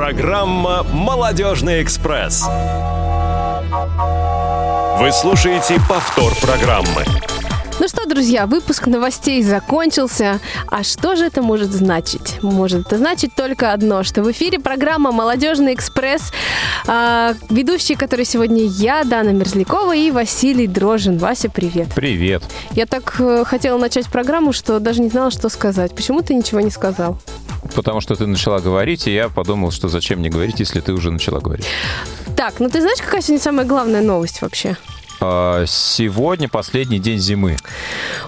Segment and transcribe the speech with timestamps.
[0.00, 2.48] Программа «Молодежный экспресс».
[4.98, 7.04] Вы слушаете повтор программы.
[7.78, 10.40] Ну что, друзья, выпуск новостей закончился.
[10.68, 12.42] А что же это может значить?
[12.42, 16.32] Может это значить только одно, что в эфире программа «Молодежный экспресс».
[16.86, 21.18] А, ведущие, которые сегодня я, Дана Мерзлякова и Василий Дрожин.
[21.18, 21.88] Вася, привет.
[21.94, 22.42] Привет.
[22.72, 25.94] Я так э, хотела начать программу, что даже не знала, что сказать.
[25.94, 27.18] Почему ты ничего не сказал?
[27.74, 31.10] Потому что ты начала говорить, и я подумал, что зачем мне говорить, если ты уже
[31.10, 31.66] начала говорить.
[32.36, 34.76] Так, ну ты знаешь, какая сегодня самая главная новость вообще?
[35.20, 37.56] А, Сегодня последний день зимы.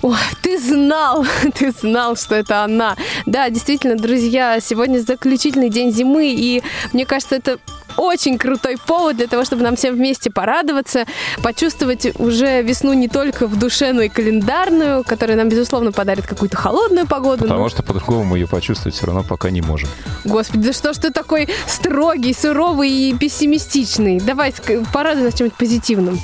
[0.02, 1.24] Ой, ты знал,
[1.54, 2.96] ты знал, что это она.
[3.24, 6.62] Да, действительно, друзья, сегодня заключительный день зимы, и
[6.92, 7.58] мне кажется, это
[8.02, 11.04] очень крутой повод для того, чтобы нам всем вместе порадоваться,
[11.42, 16.56] почувствовать уже весну не только в душе, но и календарную, которая нам, безусловно, подарит какую-то
[16.56, 17.42] холодную погоду.
[17.42, 19.88] Потому но- что по-другому мы ее почувствовать все равно пока не можем.
[20.24, 24.18] Господи, да что ж ты такой строгий, суровый и пессимистичный?
[24.18, 24.52] Давай,
[24.92, 26.18] порадуй нас чем-нибудь позитивным.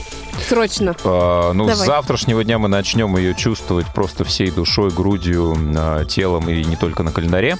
[0.46, 0.94] Срочно.
[1.04, 1.86] А, ну, с Давай.
[1.86, 7.02] завтрашнего дня мы начнем ее чувствовать просто всей душой, грудью, а, телом и не только
[7.02, 7.58] на календаре.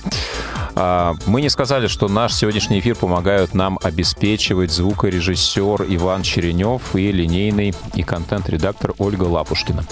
[0.74, 7.10] А, Мы не сказали, что наш сегодняшний эфир помогают нам обеспечивать звукорежиссер Иван Черенев и
[7.10, 9.84] линейный и контент-редактор Ольга Лапушкина.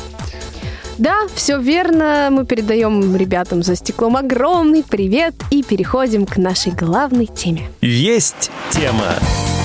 [0.98, 2.28] Да, все верно.
[2.31, 7.69] Мы передаем ребятам за стеклом огромный привет и переходим к нашей главной теме.
[7.83, 9.15] Есть тема.
[9.21, 9.56] Тема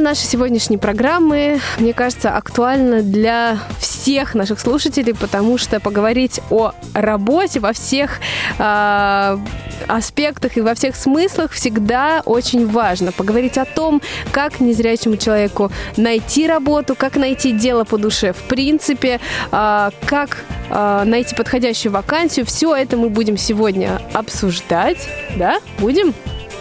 [0.00, 7.60] нашей сегодняшней программы, мне кажется, актуальна для всех наших слушателей, потому что поговорить о работе
[7.60, 8.18] во всех
[8.58, 9.38] э,
[9.86, 13.12] аспектах и во всех смыслах всегда очень важно.
[13.12, 19.20] Поговорить о том, как незрячему человеку найти работу, как найти дело по душе в принципе,
[19.52, 22.46] э, как э, найти подходящую вакансию.
[22.46, 25.60] Все это мы будем сегодня обсуждать, да?
[25.78, 26.14] Будем?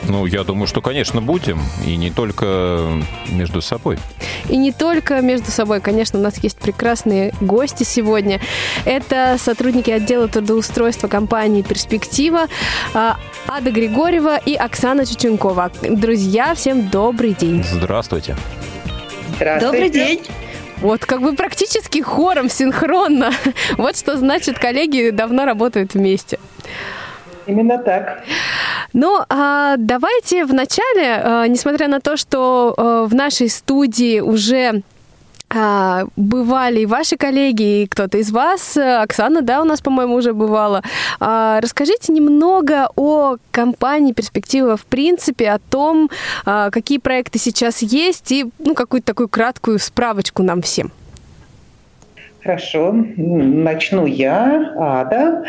[0.08, 1.62] Ну, я думаю, что, конечно, будем.
[1.86, 3.98] И не только между собой.
[4.50, 8.40] И не только между собой, конечно, у нас есть прекрасные гости сегодня.
[8.86, 12.48] Это сотрудники отдела трудоустройства компании «Перспектива»
[12.94, 15.72] а, Ада Григорьева и Оксана Чученкова.
[15.82, 17.64] Друзья, всем добрый день.
[17.64, 18.36] Здравствуйте.
[19.36, 19.66] Здравствуйте.
[19.66, 20.22] Добрый день.
[20.82, 23.32] Вот как бы практически хором, синхронно.
[23.78, 26.40] Вот что значит, коллеги давно работают вместе.
[27.50, 28.24] Именно так.
[28.94, 34.84] Ну, а давайте вначале, а, несмотря на то, что а, в нашей студии уже
[35.50, 40.34] а, бывали и ваши коллеги, и кто-то из вас, Оксана, да, у нас, по-моему, уже
[40.34, 40.84] бывала.
[41.20, 46.10] Расскажите немного о компании «Перспектива» в принципе, о том,
[46.46, 50.92] какие проекты сейчас есть, и ну, какую-то такую краткую справочку нам всем.
[52.50, 52.92] Хорошо.
[53.16, 55.44] Начну я, Ада.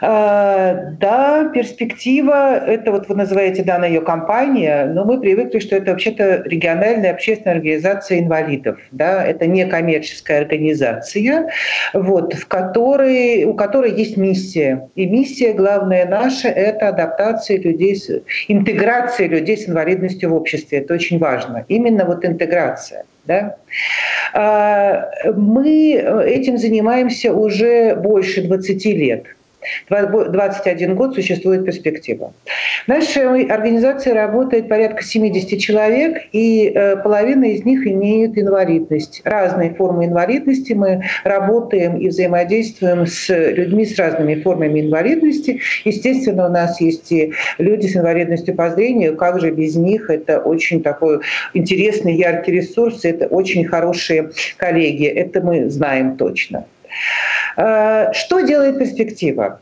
[0.00, 5.90] А, Да, перспектива, это вот вы называете данная ее компания, но мы привыкли, что это
[5.90, 8.78] вообще-то региональная общественная организация инвалидов.
[8.92, 9.26] Да?
[9.26, 11.50] Это не коммерческая организация,
[11.92, 14.88] вот, в которой, у которой есть миссия.
[14.94, 18.00] И миссия главная наша– это адаптация людей,
[18.46, 20.78] интеграция людей с инвалидностью в обществе.
[20.78, 21.64] Это очень важно.
[21.66, 23.04] Именно вот интеграция.
[23.28, 23.56] Да?
[24.32, 25.92] А, Мы
[26.26, 29.26] этим занимаемся уже больше 20 лет.
[29.88, 32.32] Два- 21 год существует перспектива.
[32.84, 39.20] В нашей организации работает порядка 70 человек, и э, половина из них имеют инвалидность.
[39.24, 40.72] Разные формы инвалидности.
[40.72, 45.60] Мы работаем и взаимодействуем с людьми с разными формами инвалидности.
[45.84, 49.16] Естественно, у нас есть и люди с инвалидностью по зрению.
[49.16, 50.10] Как же без них?
[50.10, 51.20] Это очень такой
[51.54, 53.04] интересный, яркий ресурс.
[53.04, 55.06] Это очень хорошие коллеги.
[55.06, 56.64] Это мы знаем точно.
[57.58, 59.60] Э, Что делает перспектива?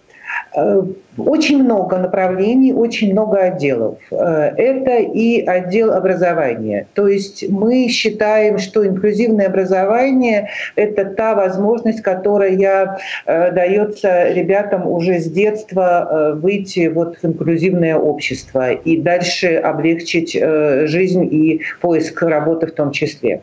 [0.55, 0.83] Э,
[1.17, 3.99] Очень много направлений, очень много отделов.
[4.11, 6.87] Э, Это и отдел образования.
[6.93, 15.31] То есть мы считаем, что инклюзивное образование– это та возможность, которая дается ребятам уже с
[15.31, 22.91] детства выйти вот в инклюзивное общество и дальше облегчить жизнь и поиск работы в том
[22.91, 23.41] числе.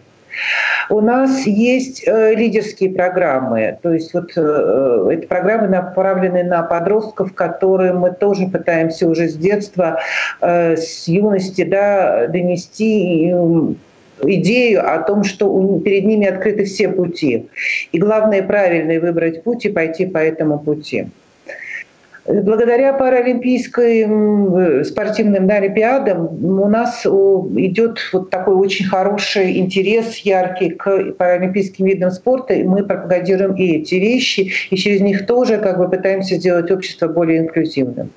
[0.89, 7.33] У нас есть э, лидерские программы, то есть вот э, эти программы направлены на подростков,
[7.33, 9.99] которым мы тоже пытаемся уже с детства,
[10.41, 13.77] э, с юности да, донести м,
[14.21, 17.47] идею о том, что перед ними открыты все пути.
[17.91, 21.07] И главное правильно выбрать путь и пойти по этому пути.
[22.25, 30.69] Благодаря паралимпийским э, спортивным да, олимпиадам у нас идет вот такой очень хороший интерес яркий
[30.69, 32.53] к паралимпийским видам спорта.
[32.53, 37.09] И мы пропагандируем и эти вещи, и через них тоже как бы пытаемся сделать общество
[37.09, 38.09] более инклюзивным.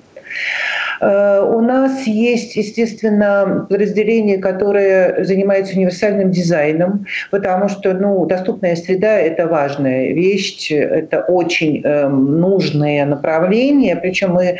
[1.01, 9.19] Э, у нас есть, естественно, подразделение, которое занимается универсальным дизайном, потому что ну, доступная среда–
[9.19, 14.57] это важная вещь, это очень э, нужное направление, причем мы э,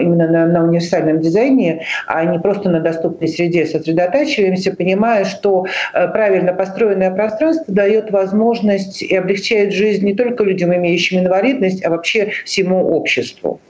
[0.00, 6.08] именно на, на универсальном дизайне, а не просто на доступной среде сосредотачиваемся, понимая, что э,
[6.08, 12.30] правильно построенное пространство дает возможность и облегчает жизнь не только людям, имеющим инвалидность, а вообще
[12.44, 13.60] всему обществу.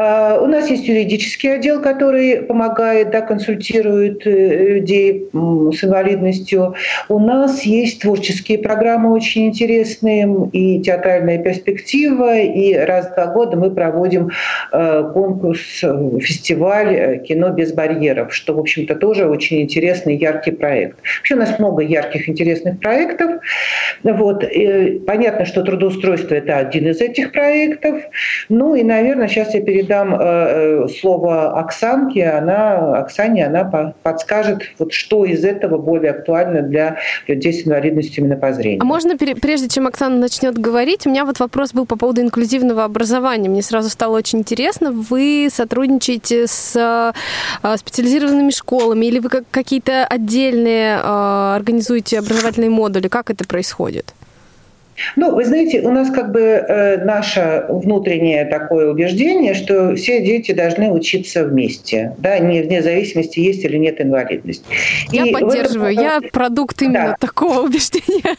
[0.00, 6.74] Э, у нас есть юридический отдел, который помогает, да, консультирует э, людей с инвалидностью.
[7.08, 13.56] У нас есть творческие программы очень интересные, и театральная перспектива, и раз в два года
[13.58, 14.30] мы проводим
[14.72, 15.60] э, конкурс,
[16.20, 20.98] фестиваль «Кино без барьеров», что, в общем-то, тоже очень интересный, яркий проект.
[21.18, 23.40] Вообще у нас много ярких, интересных проектов.
[24.02, 24.44] Вот.
[24.44, 28.02] И понятно, что трудоустройство– это один из этих проектов.
[28.48, 32.28] Ну и, наверное, сейчас я передам э, слово Оксанке.
[32.28, 33.64] Она, Оксане она
[34.02, 38.82] подскажет, вот что из этого более актуально для людей с инвалидностью именно по зрению.
[38.82, 42.84] А можно, прежде чем Оксана начнет говорить, у меня вот вопрос был по поводу инклюзивного
[42.84, 43.48] образования.
[43.48, 44.92] Мне сразу стало очень интересно.
[44.92, 47.14] Вы сотрудничаете с
[47.62, 53.08] э, специализированными школами или вы какие-то отдельные э, организуете образовательные модули?
[53.08, 54.14] Как это происходит?
[55.16, 60.52] Ну, вы знаете, у нас как бы э, наше внутреннее такое убеждение, что все дети
[60.52, 64.64] должны учиться вместе, да, не вне зависимости, есть или нет инвалидность.
[65.10, 66.04] Я и поддерживаю, этом...
[66.04, 67.16] я продукт именно да.
[67.18, 68.36] такого убеждения.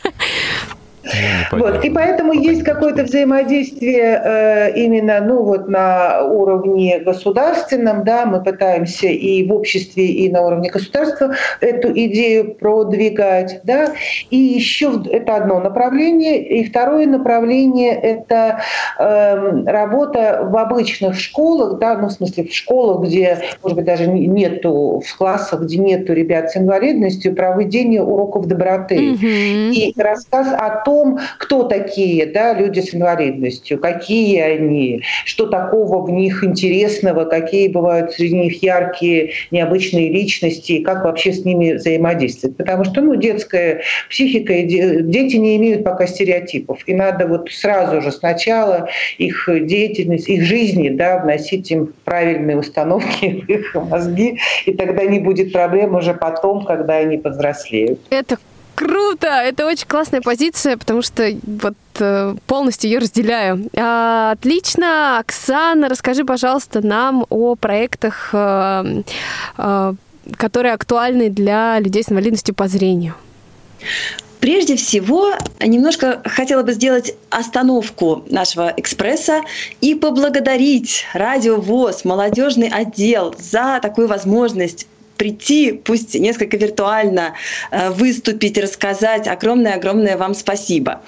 [1.52, 1.84] Вот.
[1.84, 8.04] И поэтому есть какое-то взаимодействие э, именно ну, вот на уровне государственном.
[8.04, 13.62] Да, мы пытаемся и в обществе, и на уровне государства эту идею продвигать.
[13.64, 13.94] Да.
[14.30, 16.44] И еще это одно направление.
[16.44, 18.62] И второе направление– это
[19.00, 24.08] э, работа в обычных школах, да, ну, в смысле в школах, где, может быть, даже
[24.08, 28.96] нету, в классах, где нету ребят с инвалидностью, проведение уроков доброты.
[28.96, 29.72] Mm-hmm.
[29.72, 36.06] И рассказ о том, том, кто такие да, люди с инвалидностью, какие они, что такого
[36.06, 41.74] в них интересного, какие бывают среди них яркие, необычные личности, и как вообще с ними
[41.74, 42.58] взаимодействовать.
[42.58, 46.80] Потому что ну, детская психика, дети не имеют пока стереотипов.
[46.86, 53.46] И надо вот сразу же сначала их деятельность, их жизни да, вносить им правильные установки
[53.48, 58.00] в их мозги, и тогда не будет проблем уже потом, когда они повзрослеют.
[58.10, 58.38] Это
[58.76, 59.28] Круто!
[59.28, 63.70] Это очень классная позиция, потому что вот э, полностью ее разделяю.
[63.76, 65.20] А, отлично.
[65.20, 69.04] Оксана, расскажи, пожалуйста, нам о проектах, э,
[69.58, 69.94] э,
[70.38, 73.16] которые актуальны для людей с инвалидностью по зрению.
[74.42, 75.34] Прежде всего,
[75.64, 79.42] немножко хотела бы сделать остановку нашего экспресса
[79.82, 84.88] и поблагодарить Радио ВОЗ, молодежный отдел за такую возможность
[85.22, 87.36] прийти, пусть несколько виртуально
[87.70, 89.28] э, выступить, рассказать.
[89.28, 91.02] Огромное-огромное вам спасибо.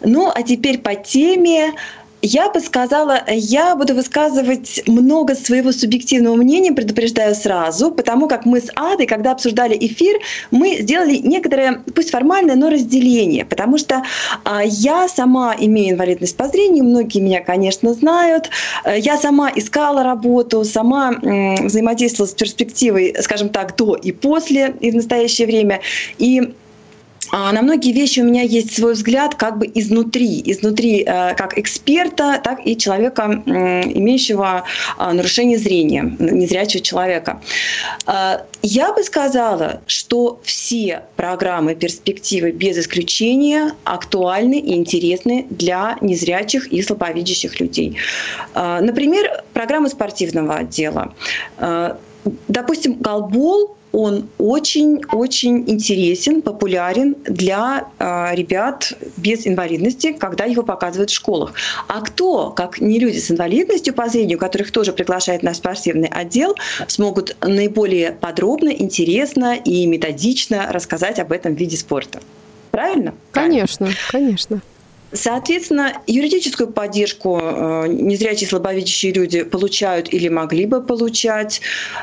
[0.00, 1.72] Ну, а теперь по теме
[2.26, 8.60] я бы сказала, я буду высказывать много своего субъективного мнения, предупреждаю сразу, потому как мы
[8.60, 10.18] с Адой, когда обсуждали эфир,
[10.50, 14.02] мы сделали некоторое, пусть формальное, но разделение, потому что
[14.44, 18.50] а, я сама имею инвалидность по зрению, многие меня, конечно, знают,
[18.84, 24.90] я сама искала работу, сама м, взаимодействовала с перспективой, скажем так, до и после, и
[24.90, 25.80] в настоящее время,
[26.18, 26.54] и
[27.30, 31.58] а, на многие вещи у меня есть свой взгляд как бы изнутри, изнутри э, как
[31.58, 34.64] эксперта, так и человека, имеющего
[34.96, 37.40] а, нарушение зрения, незрячего человека.
[38.06, 46.68] А, я бы сказала, что все программы перспективы без исключения актуальны и интересны для незрячих
[46.68, 47.96] и слабовидящих людей.
[48.54, 51.14] Например, программы спортивного отдела.
[52.48, 61.14] Допустим, голбол он очень-очень интересен, популярен для э, ребят без инвалидности, когда его показывают в
[61.14, 61.54] школах.
[61.88, 66.54] А кто, как не люди с инвалидностью по зрению, которых тоже приглашает наш спортивный отдел,
[66.88, 72.20] смогут наиболее подробно, интересно и методично рассказать об этом виде спорта?
[72.70, 73.14] Правильно?
[73.32, 74.60] Конечно, конечно.
[75.16, 81.60] Соответственно, юридическую поддержку э, незрячие слабовидящие люди получают или могли бы получать.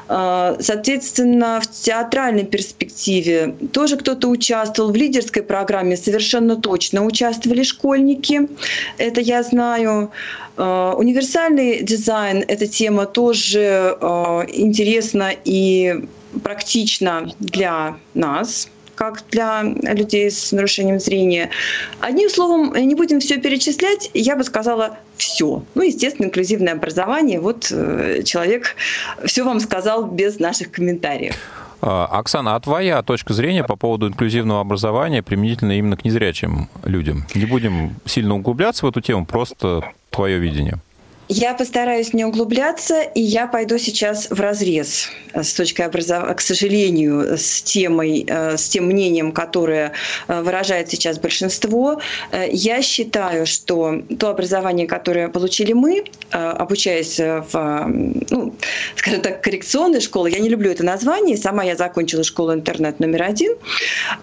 [0.10, 4.91] Э, соответственно, в театральной перспективе тоже кто-то участвовал.
[4.91, 8.50] В лидерской программе совершенно точно участвовали школьники.
[8.98, 10.12] Это я знаю.
[10.58, 13.98] Э, универсальный дизайн– эта тема тоже
[14.51, 16.03] интересна и
[16.43, 21.50] практична для нас, как для людей с нарушением зрения.
[22.00, 25.63] Одним словом, не будем все перечислять, я бы сказала все.
[25.75, 27.39] Ну, естественно, инклюзивное образование.
[27.39, 28.75] Вот э, человек
[29.25, 31.35] все вам сказал без наших комментариев.
[31.85, 37.25] А, Оксана, а твоя точка зрения по поводу инклюзивного образования применительно именно к незрячим людям?
[37.35, 40.77] Не будем сильно углубляться в эту тему, просто твое видение.
[41.29, 47.37] Я постараюсь не углубляться, и я пойду сейчас в разрез с точки образования, к сожалению,
[47.37, 49.93] с темой, э, с тем мнением, которое
[50.27, 52.01] э, выражает сейчас большинство.
[52.31, 57.85] Э, я считаю, что то образование, которое получили мы, обучаясь в,
[58.29, 58.53] ну,
[58.95, 63.23] скажем так, коррекционной школе, я не люблю это название, сама я закончила школу интернет номер
[63.23, 63.53] один.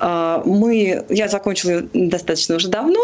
[0.00, 3.00] Мы, я закончила достаточно уже давно,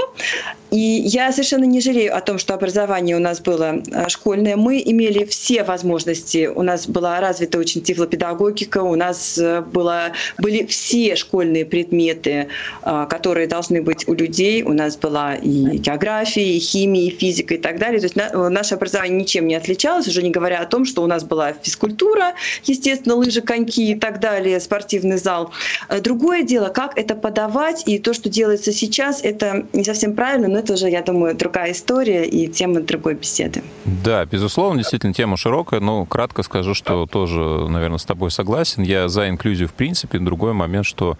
[0.71, 4.83] и я совершенно не жалею о том, что образование у нас было Э, школьная, мы
[4.85, 6.47] имели все возможности.
[6.47, 12.49] У нас была развита очень тифлопедагогика, у нас э, было, были все школьные предметы,
[12.83, 14.63] э, которые должны быть у людей.
[14.63, 18.01] У нас была и география, и химия, и физика, и так далее.
[18.01, 21.25] То есть наше образование ничем не отличалось, уже не говоря о том, что у нас
[21.25, 25.53] была физкультура, естественно, лыжи, коньки и так далее, спортивный зал.
[26.01, 30.59] Другое дело, как это подавать, и то, что делается сейчас, это не совсем правильно, но
[30.59, 33.63] это уже, я думаю, другая история и тема другой беседы.
[33.87, 38.83] Да, безусловно, действительно, тема широкая, но кратко скажу, что тоже, наверное, с тобой согласен.
[38.83, 40.19] Я за инклюзию в принципе.
[40.19, 41.19] Другой момент, что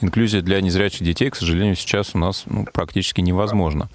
[0.00, 3.88] инклюзия для незрячих детей, к сожалению, сейчас у нас ну, практически невозможна.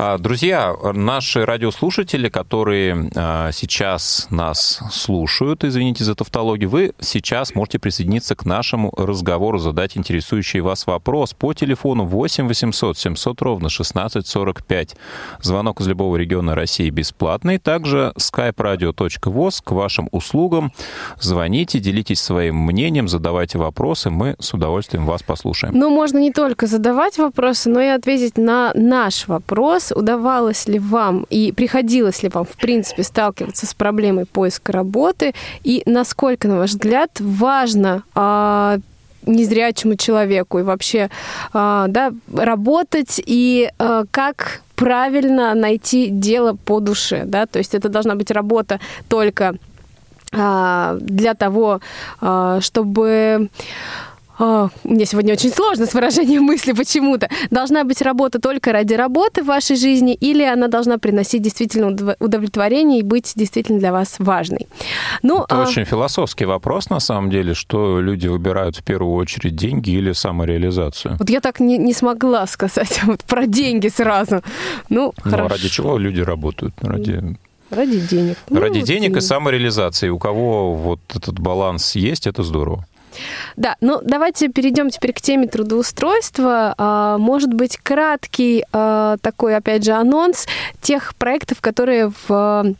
[0.00, 7.80] А, друзья, наши радиослушатели, которые а, сейчас нас слушают, извините за тавтологию, вы сейчас можете
[7.80, 14.94] присоединиться к нашему разговору, задать интересующий вас вопрос по телефону 8 800 700 ровно 1645.
[15.42, 17.58] Звонок из любого региона России бесплатный.
[17.58, 20.72] Также skype-radio.voz к вашим услугам.
[21.18, 25.76] Звоните, делитесь своим мнением, задавайте вопросы, мы с удовольствием вас послушаем.
[25.76, 31.26] Ну, можно не только задавать вопросы, но и ответить на наш вопрос удавалось ли вам
[31.30, 36.70] и приходилось ли вам, в принципе, сталкиваться с проблемой поиска работы, и насколько, на ваш
[36.70, 38.78] взгляд, важно а,
[39.26, 41.10] незрячему человеку и вообще
[41.52, 47.88] а, да, работать и а, как правильно найти дело по душе, да, то есть это
[47.88, 49.56] должна быть работа только
[50.32, 51.80] а, для того,
[52.20, 53.48] а, чтобы
[54.38, 57.28] о, мне сегодня очень сложно с выражением мысли почему-то.
[57.50, 63.00] Должна быть работа только ради работы в вашей жизни или она должна приносить действительно удовлетворение
[63.00, 64.68] и быть действительно для вас важной?
[65.22, 65.62] Ну, Это а...
[65.62, 71.16] очень философский вопрос, на самом деле, что люди выбирают в первую очередь деньги или самореализацию.
[71.18, 74.42] Вот я так не, не смогла сказать вот про деньги сразу.
[74.88, 76.74] Ну, ну а ради чего люди работают?
[76.80, 77.36] Ради
[77.70, 78.38] Ради денег.
[78.50, 80.08] Ради ну, денег и самореализации.
[80.08, 82.86] У кого вот этот баланс есть, это здорово.
[83.56, 86.74] Да, ну давайте перейдем теперь к теме трудоустройства.
[86.76, 90.46] А, может быть, краткий а, такой, опять же, анонс
[90.80, 92.74] тех проектов, которые в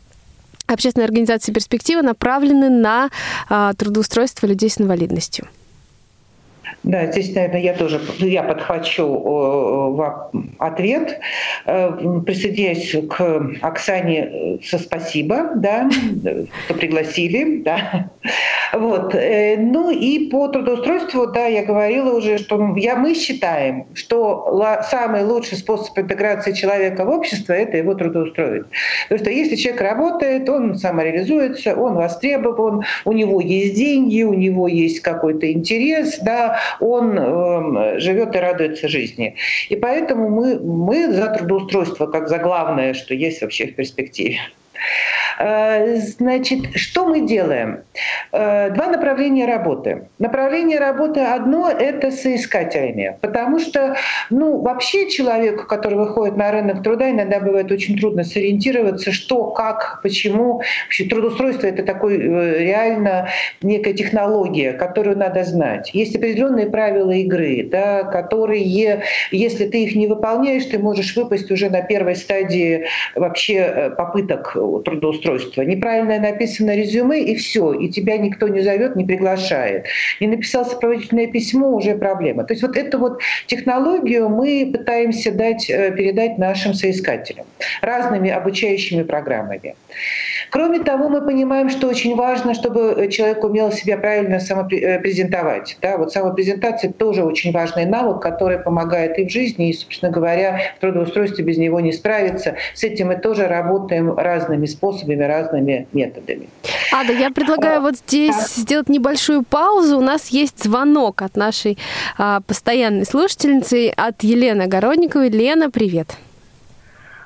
[0.67, 3.09] общественной организации «Перспектива» направлены на
[3.49, 5.47] а, трудоустройство людей с инвалидностью.
[6.83, 11.19] Да, здесь, наверное, я тоже я подхвачу э, ответ.
[11.65, 11.91] Э,
[12.25, 15.89] присоединяюсь к Оксане э, со спасибо, да,
[16.65, 18.09] что пригласили, да.
[18.71, 19.13] Вот.
[19.13, 25.57] Ну и по трудоустройству, да, я говорила уже, что я, мы считаем, что самый лучший
[25.57, 28.65] способ интеграции человека в общество– это его трудоустроить.
[29.09, 34.67] Потому что если человек работает, он самореализуется, он востребован, у него есть деньги, у него
[34.67, 39.35] есть какой-то интерес, да, он э, живет и радуется жизни.
[39.69, 44.39] И поэтому мы, мы за трудоустройство как за главное, что есть вообще в перспективе.
[45.37, 47.83] Э, значит, что мы делаем?
[48.31, 50.07] Э, два направления работы.
[50.17, 53.95] Направление работы одно– это соискателями, потому что,
[54.29, 59.99] ну, вообще человеку, который выходит на рынок труда, иногда бывает очень трудно сориентироваться, что, как,
[60.01, 60.61] почему.
[60.85, 63.29] Вообще трудоустройство– это такой э, реально
[63.61, 65.91] некая технология, которую надо знать.
[65.93, 71.69] Есть определенные правила игры, да, которые, если ты их не выполняешь, ты можешь выпасть уже
[71.69, 75.18] на первой стадии вообще попыток трудоустройства.
[75.63, 79.85] Неправильно написано резюме, и все, и тебя никто не зовет, не приглашает.
[80.19, 82.43] Не написал сопроводительное письмо, уже проблема.
[82.43, 87.45] То есть вот эту вот технологию мы пытаемся дать, э, передать нашим соискателям
[87.81, 89.75] разными обучающими программами.
[90.51, 95.77] Кроме того, мы понимаем, что очень важно, чтобы человек умел себя правильно самопрезентовать.
[95.81, 100.59] Да, вот самопрезентация тоже очень важный навык, который помогает и в жизни, и, собственно говоря,
[100.77, 102.55] в трудоустройстве без него не справиться.
[102.73, 106.49] С этим мы тоже работаем разными способами, разными методами.
[106.91, 109.97] Ада, я предлагаю вот здесь сделать небольшую паузу.
[109.97, 111.77] У нас есть звонок от нашей
[112.17, 115.29] а, постоянной слушательницы, от Елены Огородниковой.
[115.29, 116.09] Лена, привет.
[116.11, 116.28] А,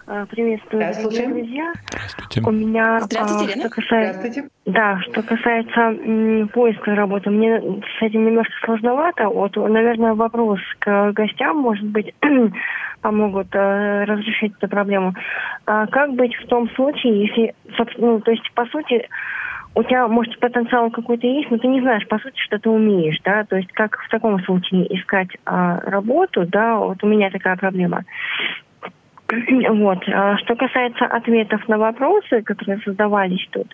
[0.05, 1.33] приветствую, Да, слушаем.
[1.33, 1.74] друзья.
[1.88, 2.41] Здравствуйте.
[2.41, 3.62] У меня, Здравствуйте, а, Лена.
[3.62, 4.50] что касается, Здравствуйте.
[4.65, 9.29] да, что касается м, поиска работы, мне с этим немножко сложновато.
[9.29, 12.13] Вот, наверное, вопрос к гостям, может быть,
[13.01, 15.13] помогут э, разрешить эту проблему.
[15.65, 17.55] А как быть в том случае, если,
[17.98, 19.07] ну, то есть, по сути,
[19.75, 23.19] у тебя, может, потенциал какой-то есть, но ты не знаешь, по сути, что ты умеешь,
[23.24, 27.55] да, то есть как в таком случае искать а, работу, да, вот у меня такая
[27.55, 28.03] проблема.
[29.70, 30.04] Вот.
[30.08, 33.68] А Что касается ответов на вопросы, которые задавались тут,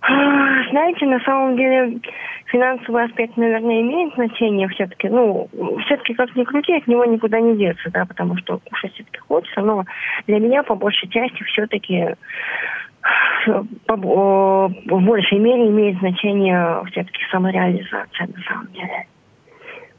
[0.00, 2.00] а, знаете, на самом деле
[2.46, 5.08] финансовый аспект, наверное, имеет значение все-таки.
[5.08, 5.48] Ну,
[5.84, 9.60] все-таки как ни крути, от него никуда не деться, да, потому что кушать все-таки хочется,
[9.60, 9.84] но
[10.26, 12.14] для меня по большей части все-таки
[13.88, 19.06] о, в большей мере имеет значение все-таки самореализация на самом деле.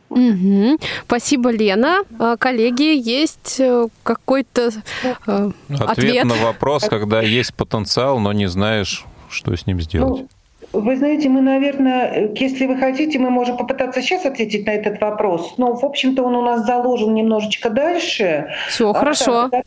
[0.10, 0.78] Мгм.
[1.06, 2.04] Спасибо, Лена.
[2.18, 4.72] А, Коллеги, есть э, какой-то
[5.04, 6.26] э, Ответ, ответ?
[6.26, 10.22] на вопрос, когда есть потенциал, но не знаешь, что с ним сделать.
[10.22, 10.30] Ну,
[10.72, 15.56] вы знаете, мы, наверное, если вы хотите, мы можем попытаться сейчас ответить на этот вопрос.
[15.58, 18.54] Но, в общем-то, он у нас заложен немножечко дальше.
[18.70, 19.50] Все, А, хорошо.
[19.50, 19.64] так,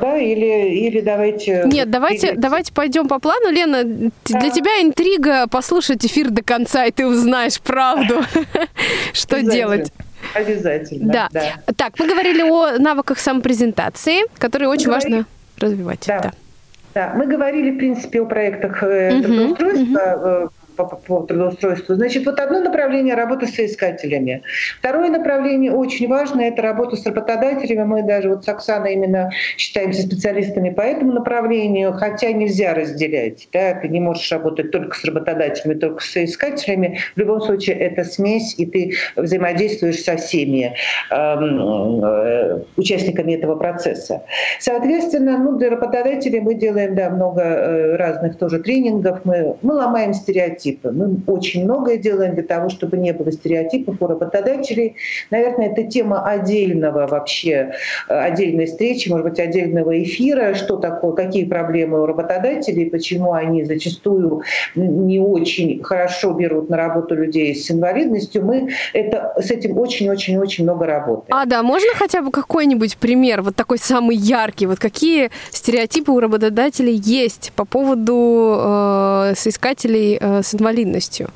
[0.00, 1.62] Да, или, или давайте...
[1.66, 3.50] Нет, давайте, давайте пойдем по плану.
[3.50, 8.22] Лена, т- для тебя интрига послушать эфир до конца, и ты узнаешь правду,
[9.12, 9.92] что делать.
[10.34, 11.28] Обязательно, Да.
[11.32, 11.42] да.
[11.76, 15.26] Так, мы говорили о навыках самопрезентации, которые очень важно
[15.58, 16.04] развивать.
[16.06, 16.20] Да.
[16.20, 16.32] Да.
[16.94, 21.94] Да, мы говорили, в принципе, о проектах э, трудоустройства, э, по, по- по трудоустройству.
[21.94, 24.42] Значит, вот одно направление– работа с соискателями.
[24.78, 27.84] Второе направление очень важное– это работа с работодателями.
[27.84, 33.48] Мы даже вот с Оксаной именно считаемся специалистами по этому направлению, хотя нельзя разделять.
[33.52, 33.74] Да?
[33.74, 36.98] Ты не можешь работать только с работодателями, только с соискателями.
[37.14, 40.74] В любом случае, это смесь, и ты взаимодействуешь со всеми
[41.10, 44.22] эм, э, участниками этого процесса.
[44.58, 49.24] Соответственно, ну, для работодателей мы делаем да, много э, разных тоже тренингов.
[49.24, 50.63] Мы, мы ломаем стереотипы.
[50.82, 54.96] Мы очень многое делаем для того, чтобы не было стереотипов у работодателей.
[55.30, 57.72] Наверное, это тема отдельного вообще,
[58.08, 63.64] э, отдельной встречи, может быть, отдельного эфира, что такое, какие проблемы у работодателей, почему они
[63.64, 64.42] зачастую
[64.74, 68.44] не очень хорошо берут на работу людей с инвалидностью.
[68.44, 71.28] Мы это, с этим очень-очень-очень много работаем.
[71.30, 76.20] А, да, можно хотя бы какой-нибудь пример, вот такой самый яркий, вот какие стереотипы у
[76.20, 81.28] работодателей есть по поводу э, соискателей э, с инвалидностью?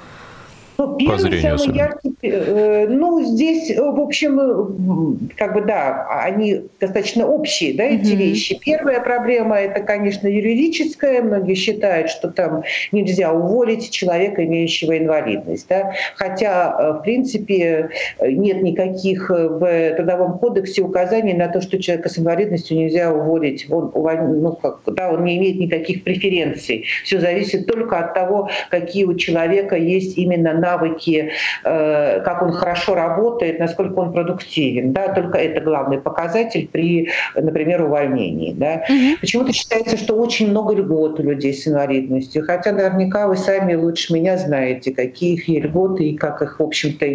[0.81, 6.07] Ну, первый зрению самый яркий, э, ну, здесь, э, в общем, э, как бы, да,
[6.23, 8.19] они достаточно общие, да, эти Мгм.
[8.19, 8.59] вещи.
[8.65, 11.21] Первая проблема– это, конечно, юридическая.
[11.23, 12.63] Многие считают, что там
[12.93, 15.95] нельзя уволить человека, имеющего инвалидность, да.
[16.15, 17.89] Хотя, в принципе,
[18.23, 23.67] нет никаких в Трудовом кодексе указаний на то, что человека с инвалидностью нельзя уволить.
[23.69, 26.85] Он, ну, как, да, он не имеет никаких преференций.
[27.03, 31.31] Все зависит только от того, какие у человека есть именно навыки,
[31.65, 34.93] э, как он хорошо работает, насколько он продуктивен.
[34.93, 35.09] Да?
[35.15, 38.53] Только это главный показатель при, например, увольнении.
[38.53, 38.83] Да?
[39.21, 44.13] Почему-то считается, что очень много льгот у людей с инвалидностью, хотя наверняка вы сами лучше
[44.13, 47.07] меня знаете, какие их льготы и как их, в общем-то,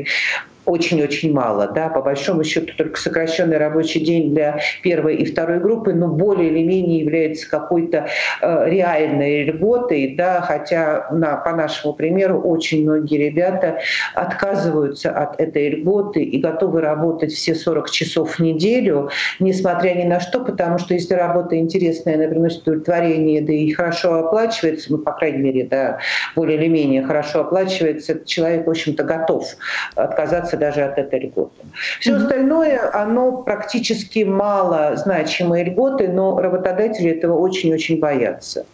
[0.66, 1.68] очень-очень мало.
[1.68, 1.90] Да?
[1.90, 6.64] По большому счету только сокращенный рабочий день для первой и второй группы, но более или
[6.64, 8.08] менее является какой-то
[8.42, 10.42] э, реальной льготой, да?
[10.42, 13.80] хотя на, по нашему примеру очень многие ребята
[14.14, 20.20] отказываются от этой льготы и готовы работать все 40 часов в неделю, несмотря ни на
[20.20, 25.12] что, потому что если работа интересная, она приносит удовлетворение, да и хорошо оплачивается, ну, по
[25.12, 26.00] крайней мере, да,
[26.36, 29.46] более или менее хорошо оплачивается, человек, в общем-то, готов
[29.96, 31.52] отказаться даже от этой льготы.
[32.00, 38.66] Все остальное, оно практически мало значимые льготы, но работодатели этого очень-очень боятся.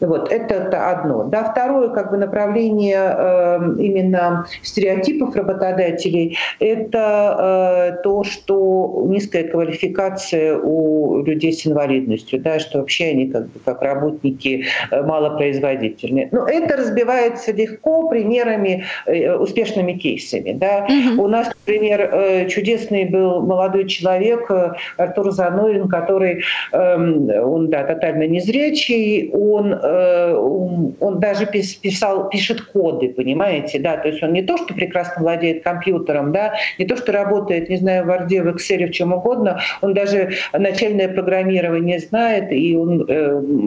[0.00, 1.24] Вот, это, это одно.
[1.24, 10.56] Да, второе как бы направление э, именно стереотипов работодателей– это э, то, что низкая квалификация
[10.56, 16.28] у людей с инвалидностью, да, что вообще они как, бы, как работники э, малопроизводительные.
[16.32, 20.52] Но это разбивается легко примерами, э, успешными кейсами.
[20.52, 20.86] Да.
[20.88, 21.17] Угу.
[21.18, 27.82] У нас, например, э, чудесный был молодой человек э, Артур Занорин, который, эм, он, да,
[27.82, 34.42] тотально незрячий, он, э, он даже писал, пишет коды, понимаете, да, то есть он не
[34.42, 38.56] то, что прекрасно владеет компьютером, да, не то, что работает, не знаю, в Word, в
[38.56, 43.08] Excel, в чем угодно, он даже начальное программирование знает, и он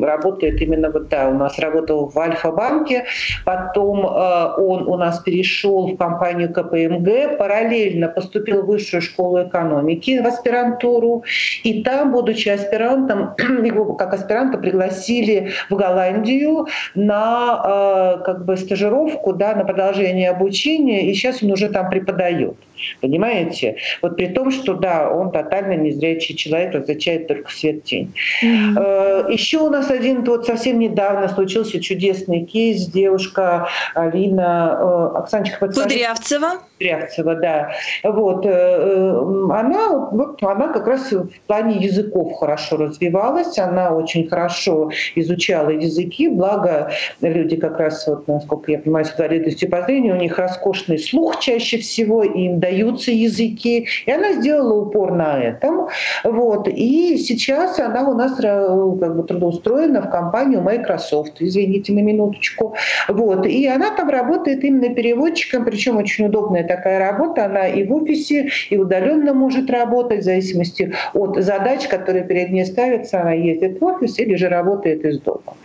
[0.02, 3.04] работает именно вот, да, у нас работал в Альфа-банке,
[3.44, 10.28] потом он у нас перешел в компанию КПМГ, параллельно поступил в высшую школу экономики в
[10.28, 11.24] аспирантуру,
[11.64, 13.34] и там, будучи аспирантом,
[13.66, 21.10] его как аспиранта пригласили в Голландию на э, как бы стажировку, да, на продолжение обучения,
[21.10, 22.58] и сейчас он уже там преподает.
[23.02, 23.78] Понимаете?
[24.02, 28.14] Вот при том, что да, он тотально незрячий человек, различает только свет-тень.
[28.44, 29.32] Mm-hmm.
[29.32, 32.88] Еще у нас один вот совсем недавно случился чудесный кейс.
[32.88, 36.62] Девушка Алина э, Оксанчик Кудрявцева.
[36.78, 37.72] Кудрявцева, да.
[38.04, 38.46] Вот.
[38.46, 45.70] Э, она, вот, она как раз в плане языков хорошо развивалась, она очень хорошо изучала
[45.70, 46.92] языки, благо
[47.22, 51.40] люди как раз, вот, насколько я понимаю, с инвалидностью по зрению, у них роскошный слух
[51.40, 53.88] чаще всего, и им даются языки.
[54.06, 55.90] И она сделала упор на этом.
[56.24, 56.68] Вот.
[56.68, 61.34] И сейчас она у нас э, как бы трудоустроена в компанию Microsoft.
[61.40, 62.76] Извините на минуточку.
[63.08, 63.46] Вот.
[63.46, 67.46] И она там работает именно переводчиком, причем очень удобная такая работа.
[67.46, 72.66] Она и в офисе, и удаленно может работать, в зависимости от задач, которые перед ней
[72.66, 73.22] ставятся.
[73.22, 75.56] Она ездит в офис или же работает из дома.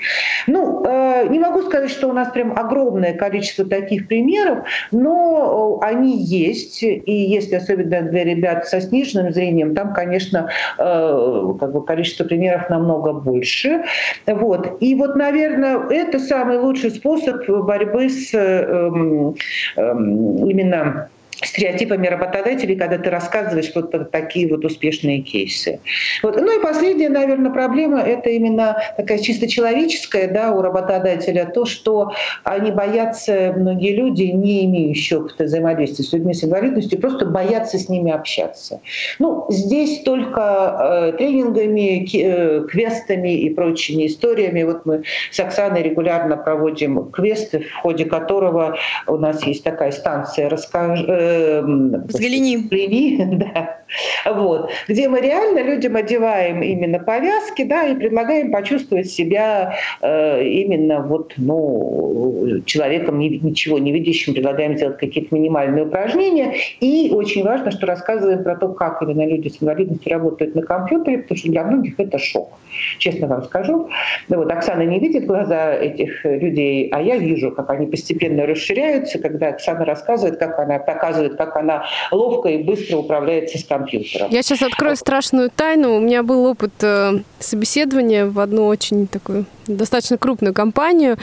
[0.47, 4.59] Ну, э, не могу сказать, что у нас прям огромное количество таких примеров,
[4.91, 11.53] но э, они есть и если особенно для ребят со сниженным зрением, там, конечно, э,
[11.61, 13.83] как бы количество примеров намного больше.
[14.27, 14.77] Вот.
[14.81, 19.35] И вот, наверное, это самый лучший способ борьбы с эм,
[19.77, 21.09] эм, именно
[21.43, 25.81] стереотипами работодателей, когда ты рассказываешь вот такие вот успешные кейсы.
[26.23, 26.37] Вот.
[26.37, 32.13] Ну и последняя, наверное, проблема– это именно такая чисто человеческая да, у работодателя, то, что
[32.45, 37.89] они боятся, многие люди, не имеющие опыта взаимодействия с людьми с инвалидностью, просто боятся с
[37.89, 38.81] ними общаться.
[39.19, 44.63] Ну, здесь только э, тренингами, э, квестами и прочими историями.
[44.63, 50.49] Вот мы с Оксаной регулярно проводим квесты, в ходе которого у нас есть такая станция
[50.49, 51.63] «Расскажи», э,
[52.07, 52.57] Взгляни.
[52.57, 53.77] Взгляни, да.
[54.25, 54.71] Вот.
[54.89, 61.35] Где мы реально людям одеваем именно повязки, да, и предлагаем почувствовать себя э, именно вот,
[61.37, 66.55] ну, человеком ничего не видящим, предлагаем сделать какие-то минимальные упражнения.
[66.81, 71.19] И очень важно, что рассказываем про то, как именно люди с инвалидностью работают на компьютере,
[71.19, 72.51] потому что для многих это шок.
[72.99, 73.89] Честно вам скажу.
[74.29, 79.19] Ну, вот Оксана не видит глаза этих людей, а я вижу, как они постепенно расширяются,
[79.19, 84.31] когда Оксана рассказывает, как она показывает, как она ловко и быстро управляется с компьютером.
[84.31, 85.97] Я сейчас открою страшную тайну.
[85.97, 91.17] У меня был опыт э, собеседования в одну очень такую достаточно крупную компанию,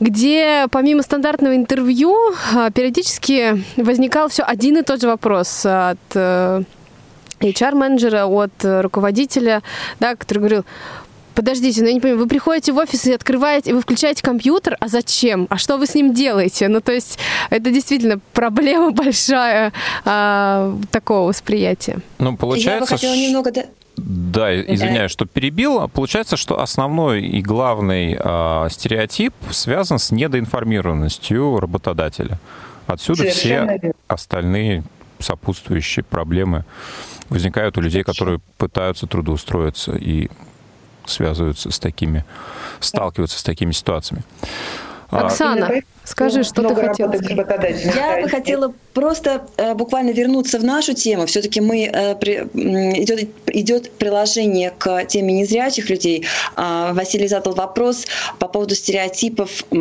[0.00, 2.14] где помимо стандартного интервью
[2.54, 6.62] э, периодически возникал все один и тот же вопрос от э,
[7.40, 9.62] HR-менеджера, от руководителя,
[9.98, 10.64] да, который говорил,
[11.34, 14.88] Подождите, ну я не понимаю, вы приходите в офис и открываете, вы включаете компьютер, а
[14.88, 15.46] зачем?
[15.50, 16.68] А что вы с ним делаете?
[16.68, 17.18] Ну, то есть
[17.50, 19.72] это действительно проблема большая
[20.04, 21.98] а, такого восприятия.
[22.18, 22.72] Ну, получается...
[22.72, 23.52] Я бы хотела немного...
[23.96, 25.86] Да, извиняюсь, что перебил.
[25.88, 32.38] Получается, что основной и главный э, стереотип связан с недоинформированностью работодателя.
[32.86, 34.84] Отсюда Совершенно все остальные
[35.18, 36.64] сопутствующие проблемы
[37.28, 40.28] возникают у людей, которые пытаются трудоустроиться и
[41.06, 42.24] связываются с такими,
[42.80, 44.24] сталкиваются с такими ситуациями.
[45.10, 47.12] Оксана, Скажи, что ты хотела.
[47.12, 51.26] Я бы хотела просто э, буквально вернуться в нашу тему.
[51.26, 52.34] Все-таки мы э, при,
[53.02, 56.24] идет, идет приложение к теме незрячих людей.
[56.56, 58.06] Э, Василий задал вопрос
[58.38, 59.76] по поводу стереотипов, э,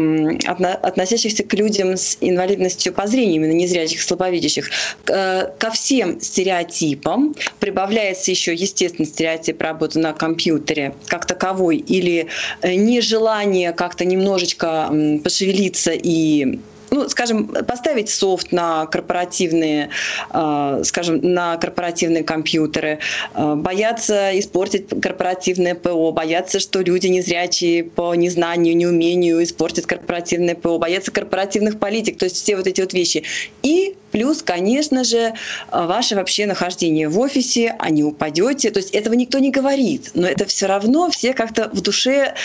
[0.47, 4.69] относящихся к людям с инвалидностью по зрению, именно незрячих, слабовидящих.
[5.07, 12.27] Э, ко всем стереотипам прибавляется еще, естественно, стереотип работы на компьютере как таковой или
[12.61, 14.91] э, нежелание как-то немножечко
[15.23, 16.59] пошевелиться и
[16.91, 19.89] ну, скажем, поставить софт на корпоративные,
[20.33, 22.99] э, скажем, на корпоративные компьютеры,
[23.33, 30.77] э, бояться испортить корпоративное ПО, бояться, что люди незрячие по незнанию, неумению испортят корпоративное ПО,
[30.79, 33.23] бояться корпоративных политик, то есть все вот эти вот вещи.
[33.63, 35.33] И плюс, конечно же,
[35.71, 40.27] ваше вообще нахождение в офисе, а не упадете, то есть этого никто не говорит, но
[40.27, 42.35] это все равно все как-то в душе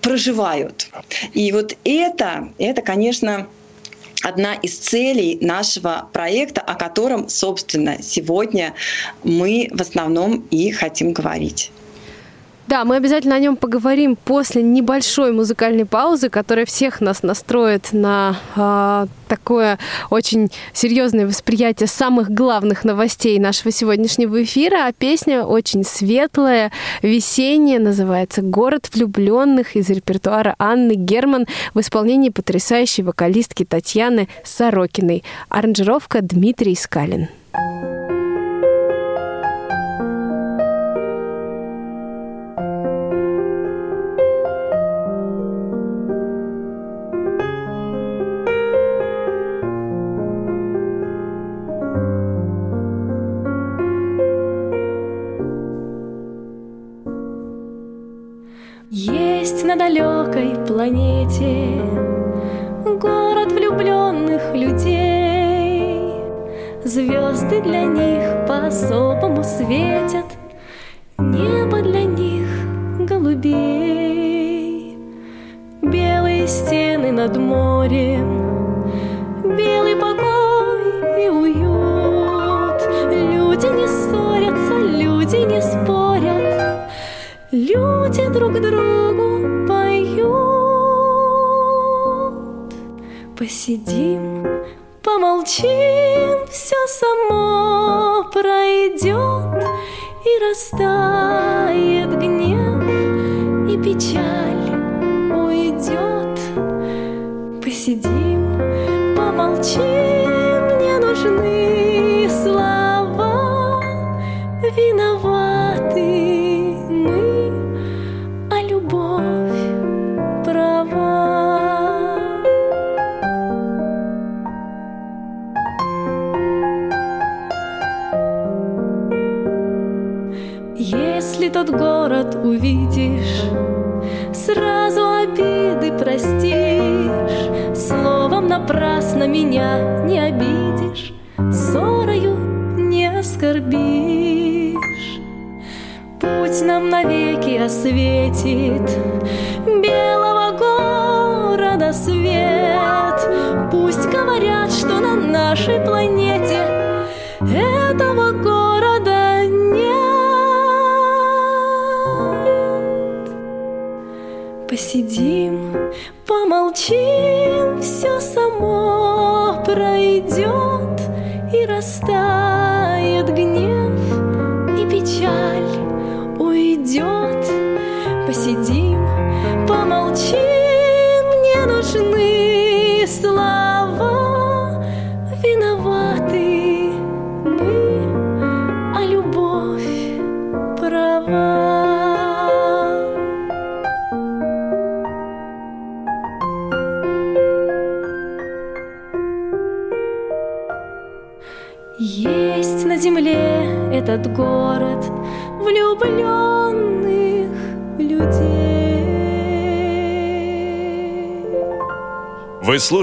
[0.00, 0.88] проживают.
[1.34, 3.46] И вот это, это, конечно,
[4.24, 8.74] одна из целей нашего проекта, о котором, собственно, сегодня
[9.22, 11.70] мы в основном и хотим говорить.
[12.66, 18.36] Да, мы обязательно о нем поговорим после небольшой музыкальной паузы, которая всех нас настроит на
[18.56, 24.86] э, такое очень серьезное восприятие самых главных новостей нашего сегодняшнего эфира.
[24.86, 26.72] А песня очень светлая,
[27.02, 35.22] весенняя, называется «Город влюбленных» из репертуара Анны Герман в исполнении потрясающей вокалистки Татьяны Сорокиной.
[35.50, 37.28] Аранжировка Дмитрий Скалин.
[37.54, 37.93] thank you
[59.74, 61.82] на далекой планете.
[62.84, 66.12] Город влюбленных людей.
[66.84, 70.26] Звезды для них по-особому светят.
[71.18, 72.46] Небо для них
[73.00, 74.96] голубей.
[75.82, 78.92] Белые стены над морем.
[79.42, 82.80] Белый покой и уют.
[83.10, 86.88] Люди не ссорятся, люди не спорят.
[87.50, 89.53] Люди друг другу
[93.36, 94.46] Посидим,
[95.02, 99.64] помолчим, все само пройдет
[100.24, 102.84] И растает гнев,
[103.68, 104.70] и печаль
[105.34, 106.38] уйдет.
[107.60, 110.43] Посидим, помолчим,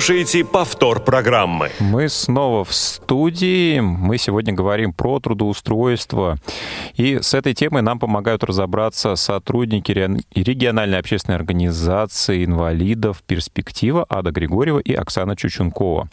[0.01, 1.69] слушаете повтор программы.
[1.79, 3.79] Мы снова в студии.
[3.81, 6.39] Мы сегодня говорим про трудоустройство.
[6.95, 14.79] И с этой темой нам помогают разобраться сотрудники региональной общественной организации инвалидов «Перспектива» Ада Григорьева
[14.79, 16.09] и Оксана Чучункова.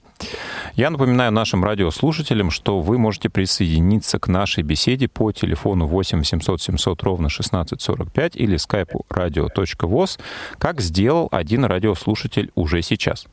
[0.74, 6.60] Я напоминаю нашим радиослушателям, что вы можете присоединиться к нашей беседе по телефону 8 800
[6.60, 10.20] 700 ровно 1645 или скайпу radio.voz,
[10.58, 13.26] как сделал один радиослушатель уже сейчас.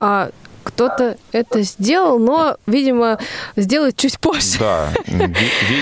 [0.00, 0.30] А
[0.66, 3.18] кто-то это сделал, но, видимо,
[3.54, 4.58] сделает чуть позже.
[4.58, 4.90] Да,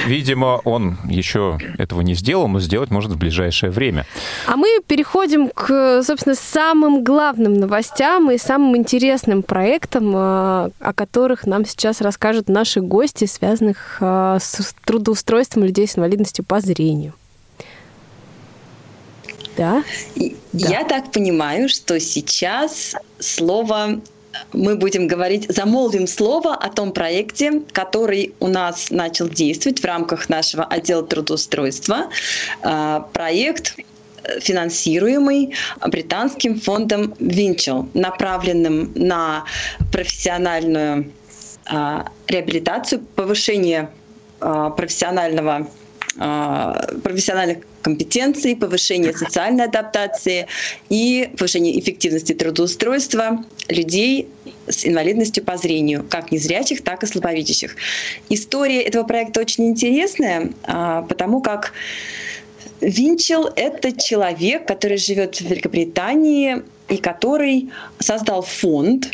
[0.06, 4.04] видимо, он еще этого не сделал, но сделать может в ближайшее время.
[4.46, 11.46] А мы переходим к, собственно, самым главным новостям и самым интересным проектам, а, о которых
[11.46, 17.14] нам сейчас расскажут наши гости, связанных а, с трудоустройством людей с инвалидностью по зрению.
[19.56, 19.84] Да?
[20.52, 20.84] Я да.
[20.84, 24.00] так понимаю, что сейчас слово
[24.52, 30.28] мы будем говорить, замолвим слово о том проекте, который у нас начал действовать в рамках
[30.28, 32.08] нашего отдела трудоустройства.
[32.62, 33.76] А, проект
[34.40, 35.54] финансируемый
[35.86, 39.44] британским фондом Винчел, направленным на
[39.92, 41.12] профессиональную
[41.66, 43.90] а, реабилитацию, повышение
[44.40, 45.68] а, профессионального
[46.16, 50.46] профессиональных компетенций, повышение социальной адаптации
[50.88, 54.28] и повышение эффективности трудоустройства людей
[54.68, 57.76] с инвалидностью по зрению, как незрячих, так и слабовидящих.
[58.28, 61.72] История этого проекта очень интересная, потому как
[62.80, 69.10] Винчел— это человек, который живет в Великобритании и который создал фонд.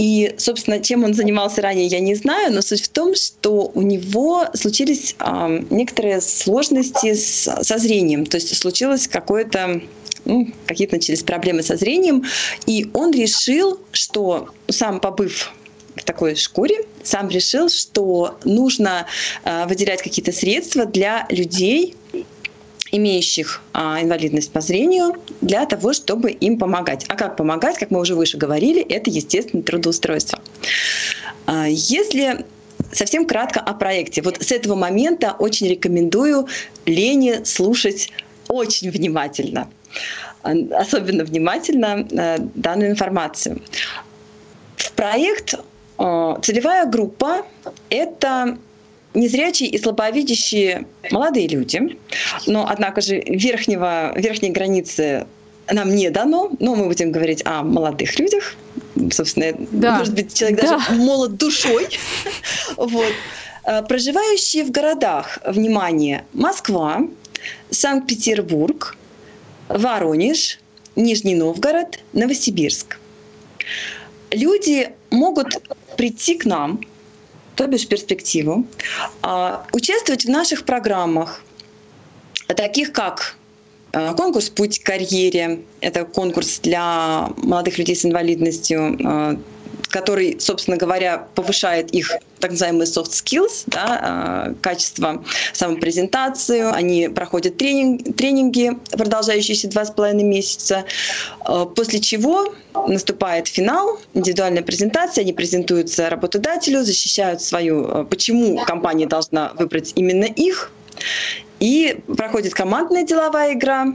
[0.00, 3.82] И, собственно, чем он занимался ранее, я не знаю, но суть в том, что у
[3.82, 8.24] него случились э, некоторые сложности с, со зрением.
[8.24, 9.82] То есть случилось какое-то
[10.24, 12.24] ну, какие-то начались проблемы со зрением,
[12.64, 15.52] и он решил, что сам побыв
[15.96, 19.06] в такой шкуре, сам решил, что нужно
[19.44, 21.94] э, выделять какие-то средства для людей,
[22.92, 27.04] имеющих а, инвалидность по зрению для того, чтобы им помогать.
[27.08, 30.40] А как помогать, как мы уже выше говорили, это, естественно, трудоустройство.
[31.46, 32.44] А, если
[32.92, 34.22] совсем кратко о проекте.
[34.22, 36.48] Вот с этого момента очень рекомендую
[36.86, 38.10] Лене слушать
[38.48, 39.68] очень внимательно,
[40.42, 43.62] особенно внимательно э, данную информацию.
[44.76, 47.46] В проект э, целевая группа–
[47.90, 48.58] это
[49.14, 51.98] незрячие и слабовидящие молодые люди,
[52.46, 55.26] но, однако же, верхнего, верхней границы
[55.72, 58.54] нам не дано, но мы будем говорить о молодых людях.
[59.12, 59.98] Собственно, да.
[59.98, 60.78] может быть, человек да.
[60.78, 61.88] даже молод душой.
[62.76, 63.12] вот.
[63.64, 67.02] Э, проживающие в городах, внимание, Москва,
[67.70, 68.96] Санкт-Петербург,
[69.68, 70.58] Воронеж,
[70.96, 72.98] Нижний Новгород, Новосибирск.
[74.30, 75.56] Люди могут
[75.96, 76.80] прийти к нам
[77.60, 78.64] то бишь перспективу,
[79.20, 81.42] а, участвовать в наших программах,
[82.46, 83.36] таких как
[83.92, 85.60] а, конкурс «Путь к карьере».
[85.82, 89.36] Это конкурс для молодых людей с инвалидностью, а,
[89.90, 95.22] который, собственно говоря, повышает их так называемые soft skills, да, качество
[95.52, 96.72] самопрезентацию.
[96.72, 100.84] Они проходят тренинг, тренинги, продолжающиеся два с половиной месяца,
[101.76, 102.52] после чего
[102.88, 110.24] наступает финал, индивидуальная презентация, они презентуются работодателю, защищают свою, э, почему компания должна выбрать именно
[110.24, 110.72] их,
[111.58, 113.92] и проходит командная деловая игра,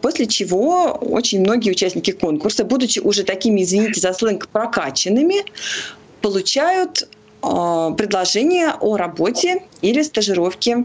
[0.00, 5.44] после чего очень многие участники конкурса, будучи уже такими, извините за сленг, прокачанными,
[6.20, 7.08] получают
[7.42, 10.84] предложение о работе или стажировке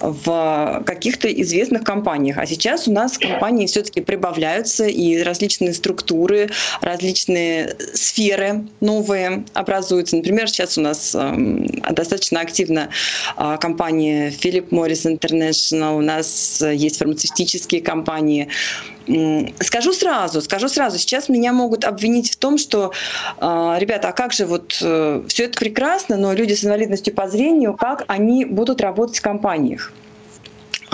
[0.00, 2.38] в каких-то известных компаниях.
[2.38, 10.16] А сейчас у нас компании все-таки прибавляются, и различные структуры, различные сферы новые образуются.
[10.16, 12.90] Например, сейчас у нас э, достаточно активна
[13.36, 18.48] э, компания Philip Morris International, у нас есть фармацевтические компании.
[19.60, 22.92] Скажу сразу, скажу сразу, сейчас меня могут обвинить в том, что,
[23.38, 27.28] э, ребята, а как же вот э, все это прекрасно, но люди с инвалидностью по
[27.28, 29.92] зрению, как они будут работать в компаниях?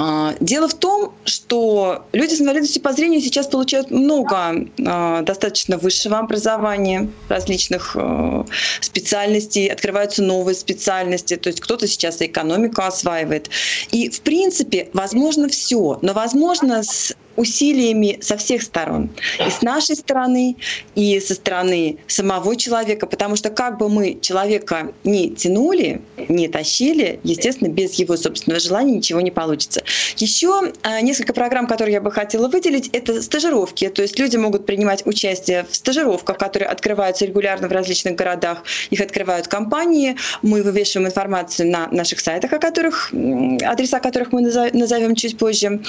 [0.03, 5.77] А, дело в том, что люди с инвалидностью по зрению сейчас получают много а, достаточно
[5.77, 8.47] высшего образования, различных а,
[8.81, 13.51] специальностей, открываются новые специальности, то есть кто-то сейчас экономику осваивает.
[13.91, 19.11] И, в принципе, возможно все, но возможно с усилиями со всех сторон.
[19.45, 20.57] И с нашей стороны,
[20.95, 27.21] и со стороны самого человека, потому что как бы мы человека не тянули, не тащили,
[27.25, 29.83] естественно, без его собственного желания ничего не получится.
[30.17, 33.89] Еще а, несколько программ, которые я бы хотела выделить, это стажировки.
[33.89, 38.65] То есть люди могут принимать участие в стажировках, которые открываются регулярно в различных городах.
[38.91, 40.17] Их открывают компании.
[40.43, 45.81] Мы вывешиваем информацию на наших сайтах, о которых, адреса которых мы назовем чуть позже.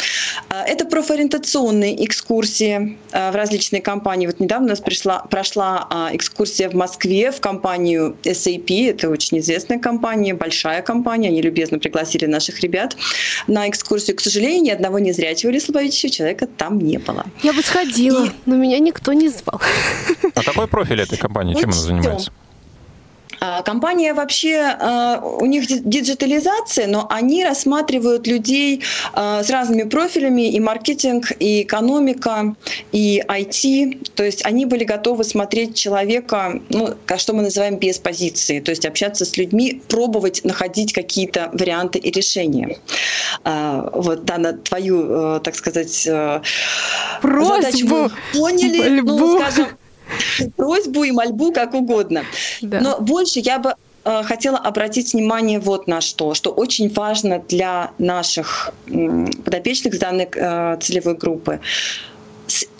[0.50, 4.28] А, это профориентация ориентационные экскурсии э, в различные компании.
[4.28, 8.90] Вот недавно у нас пришла, прошла а, экскурсия в Москве в компанию SAP.
[8.90, 11.30] Это очень известная компания, большая компания.
[11.30, 12.96] Они любезно пригласили наших ребят
[13.48, 14.16] на экскурсию.
[14.16, 17.26] К сожалению, ни одного незрячего или слабовидящего человека там не было.
[17.44, 18.32] Я бы сходила, И...
[18.46, 19.62] но меня никто не звал.
[20.36, 21.56] А какой профиль этой компании?
[21.56, 22.32] Чем она занимается?
[23.44, 30.52] А, компания вообще, а, у них диджитализация, но они рассматривают людей а, с разными профилями,
[30.52, 32.56] и маркетинг, и экономика,
[32.92, 34.12] и IT.
[34.14, 38.86] То есть они были готовы смотреть человека, ну, что мы называем без позиции, то есть
[38.86, 42.78] общаться с людьми, пробовать находить какие-то варианты и решения.
[43.44, 46.08] Вот, да, на твою, так сказать,
[47.22, 47.62] Просьбу.
[47.62, 49.02] задачу мы поняли.
[49.02, 49.68] Ну, скажем,
[50.56, 52.24] просьбу и мольбу, как угодно.
[52.62, 52.80] Да.
[52.80, 57.92] Но больше я бы э, хотела обратить внимание вот на что, что очень важно для
[57.98, 61.60] наших подопечных данной э, целевой группы.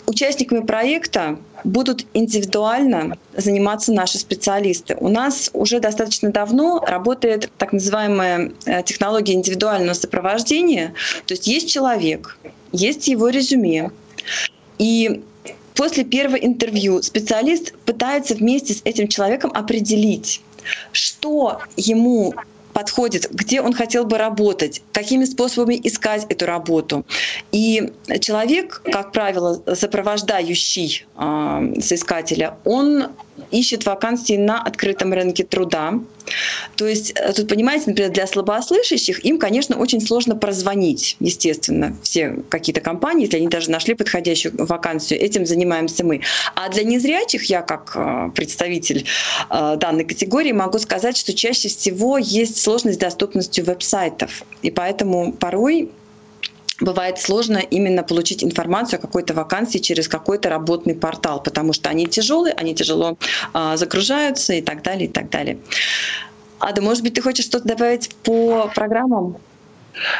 [0.06, 4.96] участниками проекта будут индивидуально заниматься наши специалисты.
[4.98, 10.94] У нас уже достаточно давно работает так называемая э, технология индивидуального сопровождения.
[11.26, 12.38] То есть есть человек,
[12.72, 13.90] есть его резюме.
[14.78, 15.22] И
[15.74, 20.40] после первого интервью специалист пытается вместе с этим человеком определить,
[20.92, 22.34] что ему
[22.72, 27.04] подходит, где он хотел бы работать, какими способами искать эту работу.
[27.52, 33.08] И человек, как правило, сопровождающий э, соискателя, он
[33.52, 35.94] ищет вакансии на открытом рынке труда.
[36.76, 42.38] То есть, э, тут, понимаете, например, для слабослышащих им, конечно, очень сложно прозвонить, естественно, все
[42.48, 46.22] какие-то компании, если они даже нашли подходящую вакансию, этим занимаемся мы.
[46.54, 49.04] А для незрячих я, как э, представитель
[49.50, 54.42] э, данной категории, могу сказать, что чаще всего есть сложность с доступностью веб-сайтов.
[54.62, 55.90] И поэтому порой
[56.80, 62.06] бывает сложно именно получить информацию о какой-то вакансии через какой-то работный портал, потому что они
[62.06, 63.16] тяжелые, они тяжело
[63.54, 65.58] э, загружаются и так далее, и так далее.
[66.60, 69.36] Ада, может быть, ты хочешь что-то добавить по программам?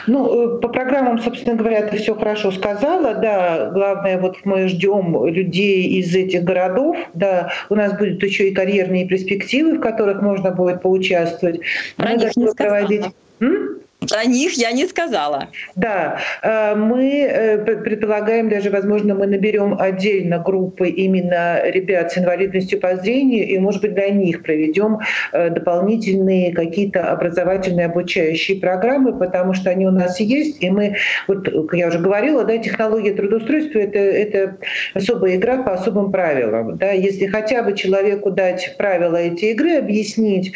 [0.07, 3.15] Ну, э, по программам, собственно говоря, ты все хорошо сказала.
[3.15, 6.97] Да, главное, вот мы ждем людей из этих городов.
[7.15, 11.61] Да, у нас будут еще и карьерные перспективы, в которых можно будет поучаствовать.
[11.97, 13.05] Про мы готовы проводить.
[13.41, 13.72] М?
[14.09, 15.49] Про них я не сказала.
[15.77, 22.81] Да, э, мы э, предполагаем, даже, возможно, мы наберем отдельно группы именно ребят с инвалидностью
[22.81, 24.99] по зрению, и, может быть, для них проведем
[25.33, 30.97] э, дополнительные какие-то образовательные обучающие программы, потому что они у нас есть, и мы,
[31.29, 34.57] вот я уже говорила, да, технология трудоустройства это, это
[34.95, 36.77] особая игра по особым правилам.
[36.77, 40.53] Да, если хотя бы человеку дать правила эти игры, объяснить,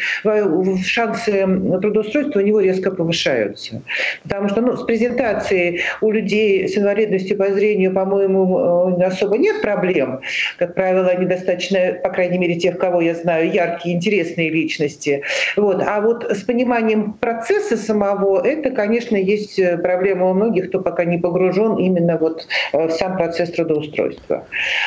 [0.83, 1.31] шансы
[1.81, 3.81] трудоустройства у него резко повышаются отличаются.
[4.23, 9.61] Потому что ну, с презентацией у людей с инвалидностью по зрению, по-моему, э, особо нет
[9.61, 10.21] проблем.
[10.57, 15.23] Как правило, они достаточно, по крайней мере, тех, кого я знаю, яркие, интересные личности.
[15.55, 15.81] Вот.
[15.85, 21.05] А вот с пониманием процесса самого, это, конечно, есть э, проблема у многих, кто пока
[21.05, 24.45] не погружен именно вот э, в сам процесс трудоустройства.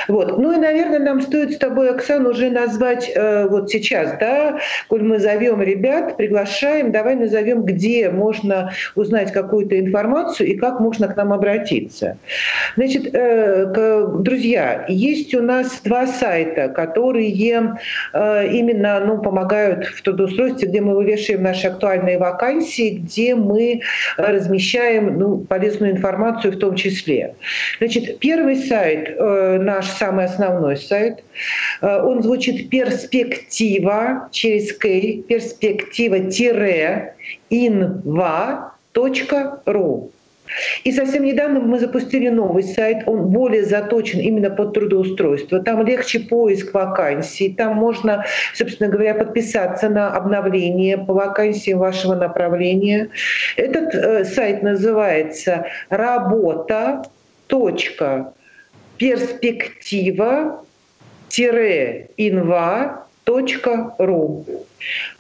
[0.09, 0.39] Вот.
[0.39, 3.11] Ну и, наверное, нам стоит с тобой, Оксана, уже назвать
[3.51, 9.79] вот сейчас, да, коль мы зовем ребят, приглашаем, давай назовем, где можно можно узнать какую-то
[9.79, 12.17] информацию и как можно к нам обратиться.
[12.77, 20.69] Значит, э, друзья, есть у нас два сайта, которые э, именно ну, помогают в трудоустройстве,
[20.69, 23.81] где мы вывешиваем наши актуальные вакансии, где мы
[24.17, 27.35] размещаем ну, полезную информацию в том числе.
[27.79, 31.23] Значит, первый сайт, э, наш самый основной сайт,
[31.81, 36.19] он звучит «Перспектива» через «К», «Перспектива»
[37.51, 38.71] inva.ru.
[40.85, 45.61] И совсем недавно мы запустили новый сайт, он более заточен именно под трудоустройство.
[45.61, 53.11] Там легче поиск вакансий, там можно, собственно говоря, подписаться на обновление по вакансиям вашего направления.
[53.57, 57.05] Этот э, сайт называется работа.
[58.99, 60.65] перспектива
[62.17, 63.07] инва
[63.99, 64.45] ру.
[64.47, 64.70] А,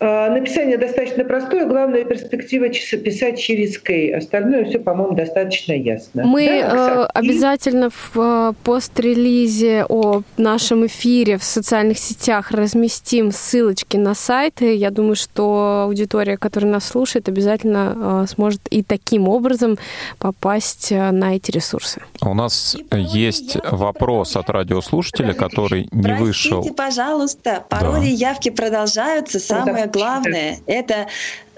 [0.01, 4.15] написание достаточно простое, главное перспектива писать через Кей.
[4.15, 6.25] Остальное все, по-моему, достаточно ясно.
[6.25, 13.97] Мы да, э, обязательно в э, пост-релизе о нашем эфире в социальных сетях разместим ссылочки
[13.97, 14.75] на сайты.
[14.75, 19.79] Я думаю, что аудитория, которая нас слушает, обязательно э, сможет и таким образом
[20.19, 22.03] попасть на эти ресурсы.
[22.23, 26.51] У нас есть вопрос от радиослушателя, который не Простите, вышел.
[26.57, 28.29] Простите, пожалуйста, пароли да.
[28.31, 31.09] явки продолжаются самое главное— это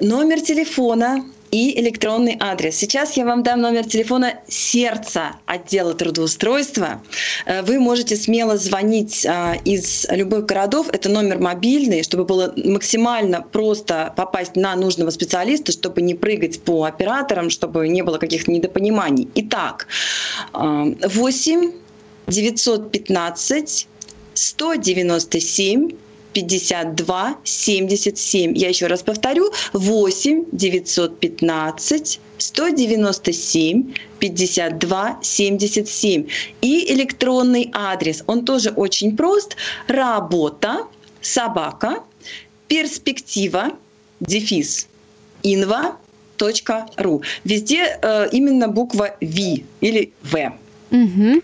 [0.00, 2.76] номер телефона и электронный адрес.
[2.76, 7.02] Сейчас я вам дам номер телефона сердца отдела трудоустройства.
[7.44, 10.88] Э, вы можете смело звонить а, из любых городов.
[10.90, 16.84] Это номер мобильный, чтобы было максимально просто попасть на нужного специалиста, чтобы не прыгать по
[16.84, 19.28] операторам, чтобы не было каких-то недопониманий.
[19.34, 19.86] Итак,
[20.54, 21.72] 8
[22.28, 23.88] 915
[24.34, 25.90] 197
[26.32, 28.56] 52 77.
[28.56, 29.52] Я еще раз повторю.
[29.72, 36.26] 8 915 197 52 77.
[36.60, 38.24] И электронный адрес.
[38.26, 39.56] Он тоже очень прост.
[39.86, 40.86] Работа,
[41.20, 42.02] собака,
[42.68, 43.72] перспектива,
[44.20, 44.88] дефис,
[45.42, 45.96] инва,
[46.96, 47.22] ру.
[47.44, 50.52] Везде э, именно буква V или В.
[50.92, 51.40] Угу.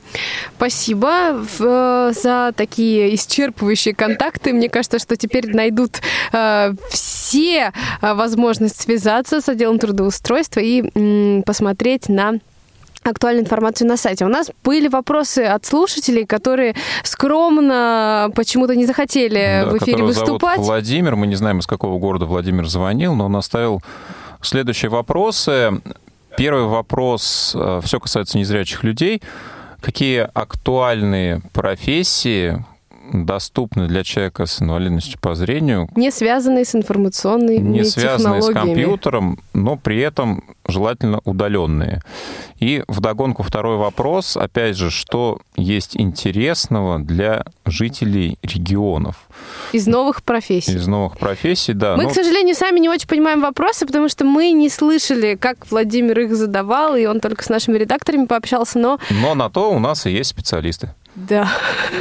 [0.56, 4.52] Спасибо э, за такие исчерпывающие контакты.
[4.52, 7.72] Мне кажется, что теперь найдут э, все
[8.02, 12.34] э, возможность связаться с отделом трудоустройства и посмотреть на
[13.02, 14.26] актуальную информацию на сайте.
[14.26, 20.56] У нас были вопросы от слушателей, которые скромно почему-то не захотели Да, в эфире выступать.
[20.56, 23.80] Зовут Владимир, мы не знаем, из какого города Владимир звонил, но он оставил
[24.42, 25.80] следующие вопросы.
[26.38, 29.20] Первый вопрос, все касается незрячих людей.
[29.80, 32.64] Какие актуальные профессии
[33.12, 39.38] доступны для человека с инвалидностью по зрению, Не связанные с информационными не связанные с компьютером,
[39.52, 42.02] но при этом желательно удаленные.
[42.60, 49.16] И вдогонку второй вопрос, опять же, что есть интересного для жителей регионов
[49.72, 50.74] Из новых профессий.
[50.74, 51.96] из новых профессий, да.
[51.96, 55.70] Мы, ну, к сожалению, сами не очень понимаем вопросы, потому что мы не слышали, как
[55.70, 59.78] Владимир их задавал, и он только с нашими редакторами пообщался, но но на то у
[59.78, 60.94] нас и есть специалисты.
[61.26, 61.50] Да.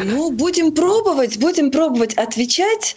[0.04, 2.96] Ну, будем пробовать, будем пробовать отвечать.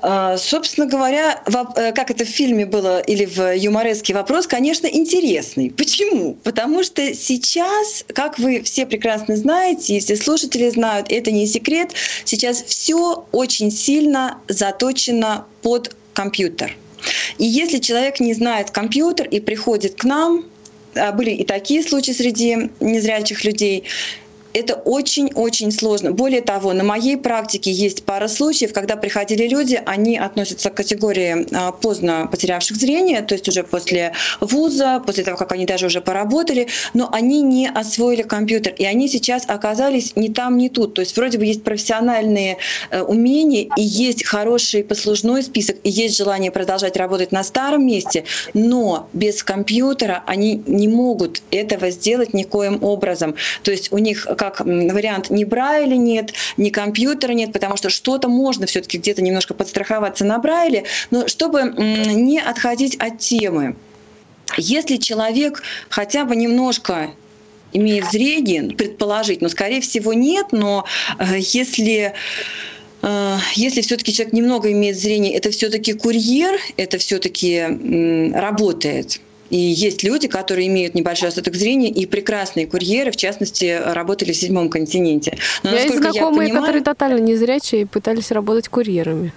[0.00, 1.42] А, Собственно говоря,
[1.76, 5.70] э, как это в фильме было или в юмореске вопрос, конечно, интересный.
[5.70, 6.34] Почему?
[6.42, 11.92] Потому что сейчас, как вы все прекрасно знаете, и все слушатели знают, это не секрет,
[12.24, 16.76] сейчас все очень сильно заточено под компьютер.
[17.38, 20.44] И если человек не знает компьютер и приходит к нам,
[20.94, 23.84] а были и такие случаи среди незрячих людей,
[24.54, 26.12] это очень-очень сложно.
[26.12, 31.46] Более того, на моей практике есть пара случаев, когда приходили люди, они относятся к категории
[31.54, 36.00] а, поздно потерявших зрение, то есть уже после вуза, после того, как они даже уже
[36.00, 40.94] поработали, но они не освоили компьютер, и они сейчас оказались не там, не тут.
[40.94, 42.58] То есть вроде бы есть профессиональные
[42.90, 48.24] э, умения, и есть хороший послужной список, и есть желание продолжать работать на старом месте,
[48.54, 53.34] но без компьютера они не могут этого сделать никоим образом.
[53.62, 58.26] То есть у них как вариант ни Брайля нет, ни компьютера нет, потому что что-то
[58.28, 60.82] можно все-таки где-то немножко подстраховаться на Брайле,
[61.12, 63.76] но чтобы не отходить от темы.
[64.56, 67.10] Если человек хотя бы немножко
[67.72, 70.86] имеет зрение, предположить, но скорее всего нет, но
[71.20, 72.12] э, если
[73.02, 79.20] э, если все-таки человек немного имеет зрение, это все-таки курьер, это все-таки работает.
[79.52, 84.36] И есть люди, которые имеют небольшой остаток зрения, и прекрасные курьеры, в частности, работали в
[84.36, 85.36] седьмом континенте.
[85.62, 89.34] Но, я знакомые, понимаю- которые тотально незрячие и пытались работать курьерами.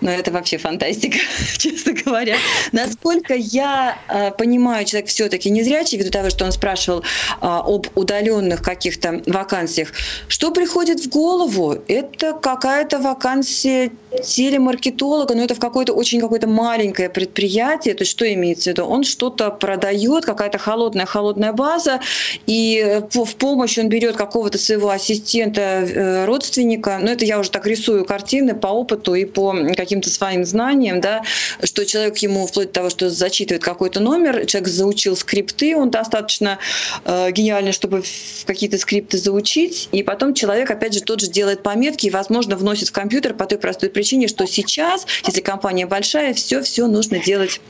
[0.00, 1.18] Но это вообще фантастика,
[1.58, 2.36] честно говоря.
[2.72, 7.02] Насколько я э, понимаю, человек все-таки незрячий, ввиду того, что он спрашивал э,
[7.40, 9.92] об удаленных каких-то вакансиях,
[10.28, 11.76] что приходит в голову?
[11.88, 13.90] Это какая-то вакансия
[14.24, 17.94] телемаркетолога, но это в какое-то очень какое-то маленькое предприятие.
[17.94, 18.84] То есть что имеется в виду?
[18.84, 22.00] Он что-то продает, какая-то холодная-холодная база,
[22.46, 26.98] и э, в помощь он берет какого-то своего ассистента, э, родственника.
[27.00, 31.22] Но это я уже так рисую картины по опыту и по каким-то своим знаниям, да,
[31.62, 36.58] что человек ему вплоть до того, что зачитывает какой-то номер, человек заучил скрипты, он достаточно
[37.04, 38.02] э, гениальный, чтобы
[38.46, 42.88] какие-то скрипты заучить, и потом человек, опять же, тот же делает пометки и, возможно, вносит
[42.88, 47.60] в компьютер по той простой причине, что сейчас, если компания большая, все-все нужно делать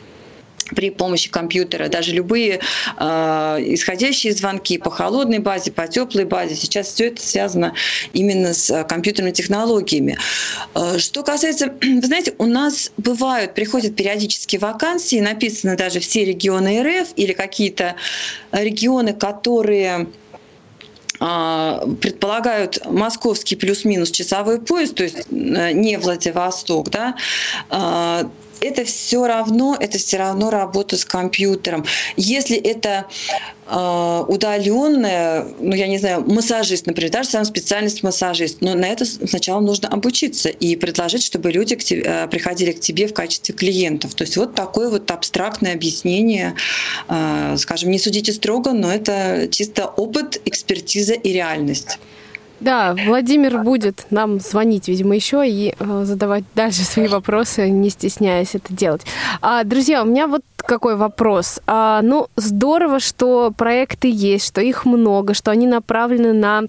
[0.74, 1.88] при помощи компьютера.
[1.88, 2.60] Даже любые
[2.96, 3.04] э,
[3.66, 7.74] исходящие звонки по холодной базе, по теплой базе, сейчас все это связано
[8.12, 10.18] именно с э, компьютерными технологиями.
[10.74, 16.82] Э, что касается, вы знаете, у нас бывают, приходят периодически вакансии, написано даже все регионы
[16.82, 17.94] РФ или какие-то
[18.52, 20.08] регионы, которые
[21.18, 27.16] предполагают московский плюс-минус часовой пояс, то есть э, не Владивосток, да,
[28.60, 31.84] это все равно, это все равно работа с компьютером.
[32.16, 33.06] Если это
[33.68, 39.04] э, удаленная, ну я не знаю, массажист, например, даже сам специальность массажист, но на это
[39.04, 43.54] сначала нужно обучиться и предложить, чтобы люди к тебе, э, приходили к тебе в качестве
[43.54, 44.14] клиентов.
[44.14, 46.54] То есть вот такое вот абстрактное объяснение,
[47.08, 51.98] э, скажем, не судите строго, но это чисто опыт, экспертиза и реальность.
[52.60, 58.54] Да, Владимир будет нам звонить, видимо, еще и э, задавать дальше свои вопросы, не стесняясь
[58.54, 59.02] это делать.
[59.42, 61.60] А, друзья, у меня вот какой вопрос.
[61.66, 66.62] А, ну, здорово, что проекты есть, что их много, что они направлены на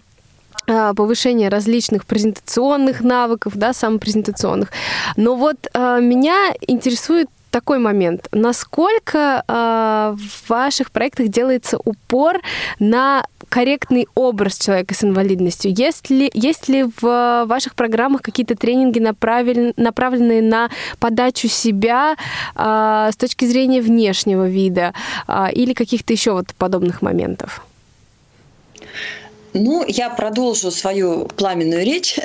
[0.69, 4.69] а, повышение различных презентационных навыков, да, самопрезентационных.
[5.15, 8.27] Но вот а, меня интересует такой момент.
[8.31, 12.39] Насколько а, в ваших проектах делается упор
[12.77, 15.73] на корректный образ человека с инвалидностью?
[15.73, 22.15] Есть ли, есть ли в ваших программах какие-то тренинги, направлен- направленные на подачу себя
[22.53, 24.93] а, с точки зрения внешнего вида
[25.25, 27.65] а, или каких-то еще вот подобных моментов?
[29.53, 32.19] Ну, я продолжу свою пламенную речь.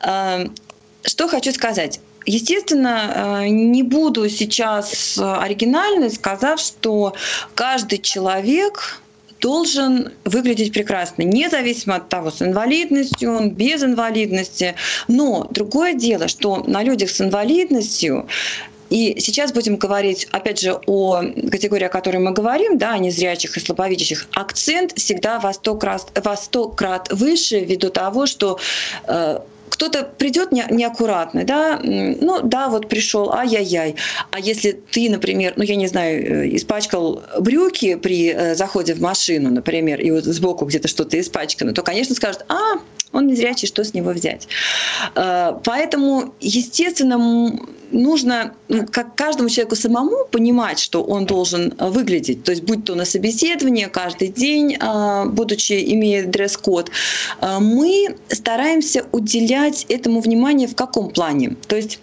[0.00, 0.40] А,
[1.02, 2.00] Что хочу сказать.
[2.30, 7.14] Естественно, не буду сейчас оригинальной, сказав, что
[7.54, 9.00] каждый человек
[9.40, 14.74] должен выглядеть прекрасно, независимо от того, с инвалидностью он, без инвалидности.
[15.08, 18.28] Но другое дело, что на людях с инвалидностью
[18.90, 23.56] и сейчас будем говорить, опять же, о категории, о которой мы говорим, да, о незрячих
[23.56, 24.26] и слабовидящих.
[24.32, 28.58] Акцент всегда во сто крат, во сто крат выше ввиду того, что
[29.06, 29.38] э,
[29.70, 33.96] кто-то придет не, неаккуратный, да, ну да, вот пришел, ай-яй-яй.
[34.30, 39.00] А если ты, например, ну я не знаю, э, испачкал брюки при э, заходе в
[39.00, 42.80] машину, например, и вот сбоку где-то что-то испачкано, то, конечно, скажут, а,
[43.12, 44.48] он незрячий, что с него взять?
[45.14, 47.18] Э, поэтому, естественно,
[47.92, 52.44] нужно ну, как каждому человеку самому понимать, что он должен выглядеть.
[52.44, 56.90] То есть будь то на собеседование каждый день, а, будучи имея дресс-код,
[57.40, 61.56] а, мы стараемся уделять этому внимание в каком плане?
[61.66, 61.98] То есть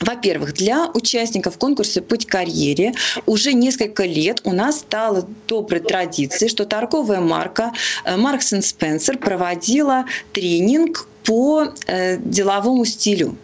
[0.00, 2.92] во-первых, для участников конкурса «Путь к карьере»
[3.24, 7.72] уже несколько лет у нас стала доброй традицией, что торговая марка
[8.04, 13.36] э, Marks Spencer проводила тренинг по э, деловому стилю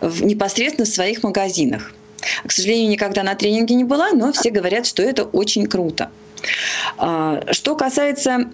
[0.00, 1.94] в, непосредственно в своих магазинах.
[2.46, 6.10] К сожалению, никогда на тренинге не была, но все говорят, что это очень круто.
[6.96, 8.50] А, что касается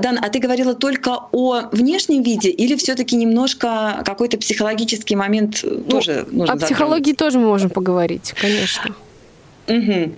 [0.00, 5.80] Дан, а ты говорила только о внешнем виде или все-таки немножко какой-то психологический момент ну,
[5.82, 6.64] тоже нужно О затронуть?
[6.64, 8.94] психологии тоже мы можем поговорить, конечно.
[9.68, 10.12] Угу.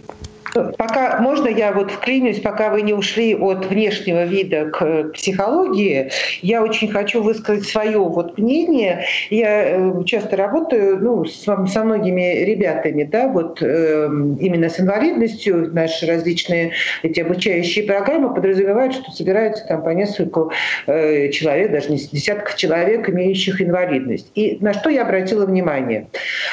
[0.78, 6.11] Пока можно я вот вклинюсь, пока вы не ушли от внешнего вида к психологии,
[6.42, 9.04] я очень хочу высказать свое вот мнение.
[9.30, 14.07] Я э, часто работаю ну, с, со многими ребятами, да, вот э,
[14.40, 15.72] именно с инвалидностью.
[15.72, 20.52] Наши различные эти обучающие программы подразумевают, что собираются там по нескольку
[20.86, 24.30] э, человек, даже не десятков человек, имеющих инвалидность.
[24.34, 26.07] И на что я обратила внимание?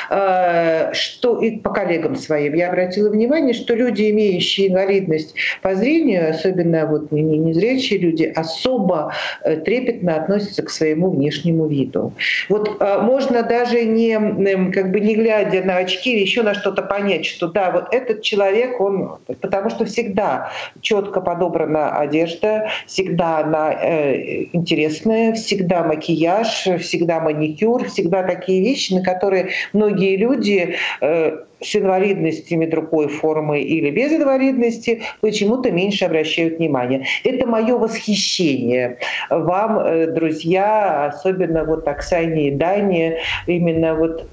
[0.09, 5.75] Э, что и по коллегам своим я обратила внимание, что люди люди, имеющие инвалидность по
[5.75, 9.13] зрению, особенно вот незрячие люди, особо
[9.43, 12.13] э, трепетно относятся к своему внешнему виду.
[12.49, 16.81] Вот э, можно даже не, как бы не глядя на очки или еще на что-то
[16.81, 23.73] понять, что да, вот этот человек, он, потому что всегда четко подобрана одежда, всегда она
[23.73, 31.76] э, интересная, всегда макияж, всегда маникюр, всегда такие вещи, на которые многие люди э, с
[31.76, 37.05] инвалидностями другой формы или без инвалидности почему-то меньше обращают внимание.
[37.24, 38.97] Это мое восхищение
[39.30, 44.28] вам, э, друзья, особенно вот Оксане и Дане, именно вот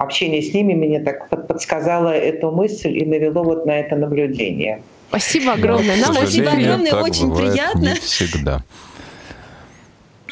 [0.00, 4.82] общение с ними мне так подсказало эту мысль и навело вот на это наблюдение.
[5.08, 5.96] Спасибо огромное.
[5.96, 7.80] Нам очень огромное, очень приятно.
[7.80, 8.62] Не всегда.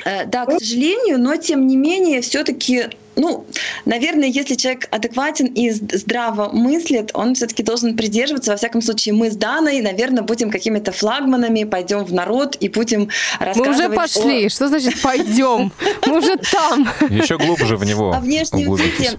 [0.05, 2.85] Э, да, к сожалению, но тем не менее, все-таки
[3.21, 3.45] ну,
[3.85, 8.53] наверное, если человек адекватен и здраво мыслит, он все-таки должен придерживаться.
[8.53, 13.11] Во всяком случае, мы с Даной, наверное, будем какими-то флагманами, пойдем в народ и будем
[13.39, 14.47] рассказывать Мы уже пошли.
[14.47, 14.49] О...
[14.49, 15.71] Что значит пойдем?
[16.07, 16.89] Мы уже там.
[17.11, 18.13] Еще глубже в него.
[18.13, 19.19] О внешнем виде.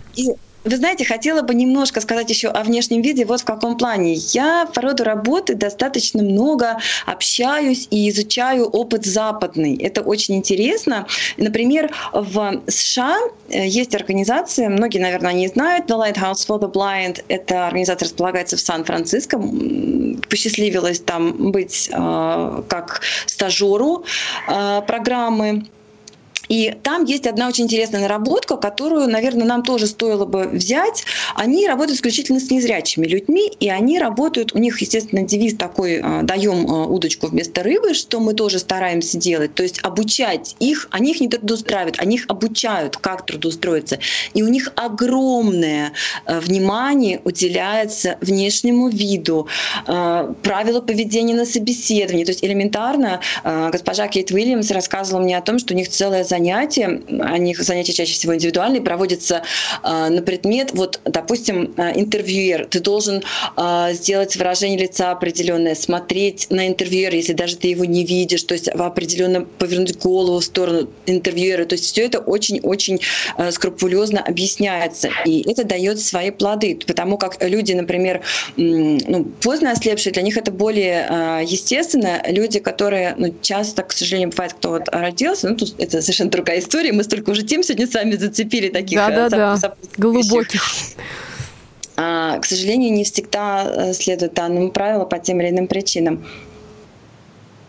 [0.64, 3.26] Вы знаете, хотела бы немножко сказать еще о внешнем виде.
[3.26, 4.14] Вот в каком плане.
[4.14, 9.76] Я по роду работы достаточно много общаюсь и изучаю опыт западный.
[9.78, 11.08] Это очень интересно.
[11.38, 13.18] Например, в США
[13.50, 17.24] э, есть организация, многие, наверное, не знают, The Lighthouse for the Blind.
[17.28, 19.42] Эта организация располагается в Сан-Франциско.
[20.30, 24.06] Посчастливилось там быть э, как стажеру
[24.48, 25.64] э, программы
[26.52, 31.06] и там есть одна очень интересная наработка, которую, наверное, нам тоже стоило бы взять.
[31.36, 36.24] Они работают исключительно с незрячими людьми, и они работают, у них, естественно, девиз такой а,
[36.24, 39.56] «даем а, удочку вместо рыбы», что мы тоже стараемся делать.
[39.56, 44.00] То есть обучать их, они их не трудоустраивают, они их обучают, как трудоустроиться.
[44.34, 45.94] И у них огромное
[46.26, 49.48] а, внимание уделяется внешнему виду,
[49.86, 52.26] правила поведения на собеседовании.
[52.26, 56.41] То есть элементарно госпожа Кейт Уильямс рассказывала мне о том, что у них целая занятие
[56.42, 59.44] занятия, они занятия чаще всего индивидуальные, проводятся
[59.84, 63.22] э, на предмет, вот, допустим, э, интервьюер, ты должен
[63.58, 68.54] э, сделать выражение лица определенное, смотреть на интервьюера, если даже ты его не видишь, то
[68.54, 73.00] есть определенно повернуть голову в сторону интервьюера, то есть все это очень-очень
[73.38, 78.22] э, скрупулезно объясняется, и это дает свои плоды, потому как люди, например,
[78.58, 84.30] ну, поздно ослепшие, для них это более э, естественно, люди, которые, ну, часто, к сожалению,
[84.30, 86.92] бывает, кто вот родился, ну, тут это совершенно другая история.
[86.92, 89.74] Мы столько уже тем сегодня сами зацепили таких да, да, да.
[89.98, 90.64] глубоких.
[91.98, 96.26] А, к сожалению, не всегда э, следует данному правилу по тем или иным причинам.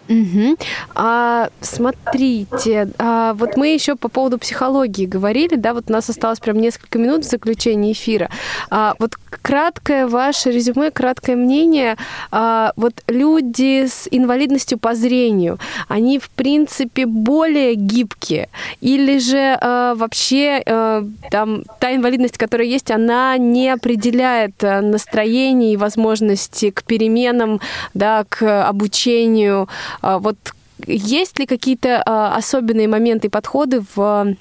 [0.09, 0.57] Угу.
[0.95, 6.41] А, смотрите, а, вот мы еще по поводу психологии говорили, да, вот у нас осталось
[6.41, 8.29] прям несколько минут в заключении эфира.
[8.71, 11.97] А, вот краткое ваше резюме, краткое мнение.
[12.31, 18.49] А, вот люди с инвалидностью по зрению, они в принципе более гибкие,
[18.81, 25.77] или же а, вообще а, там та инвалидность, которая есть, она не определяет настроение и
[25.77, 27.61] возможности к переменам,
[27.95, 29.69] да, к обучению
[30.01, 30.37] а, вот
[30.87, 34.37] есть ли какие-то а, особенные моменты и подходы в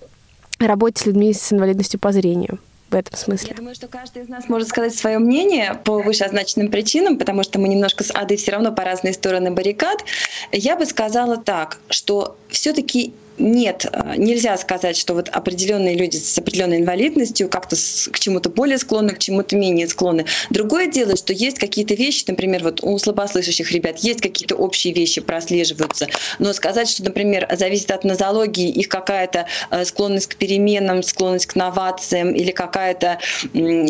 [0.59, 2.59] работе с людьми с инвалидностью по зрению?
[2.91, 3.49] в этом смысле?
[3.51, 7.57] Я думаю, что каждый из нас может сказать свое мнение по вышеозначенным причинам, потому что
[7.59, 10.03] мы немножко с Адой все равно по разные стороны баррикад.
[10.51, 16.37] Я бы сказала так, что все-таки нет, э, нельзя сказать, что вот определенные люди с
[16.37, 20.25] определенной инвалидностью как-то к чему-то более склонны, к чему-то менее склонны.
[20.49, 25.21] Другое дело, что есть какие-то вещи, например, вот у слабослышащих ребят есть какие-то общие вещи
[25.21, 26.07] прослеживаются,
[26.39, 31.55] но сказать, что, например, зависит от нозологии их какая-то э, склонность к переменам, склонность к
[31.55, 33.19] новациям или какая-то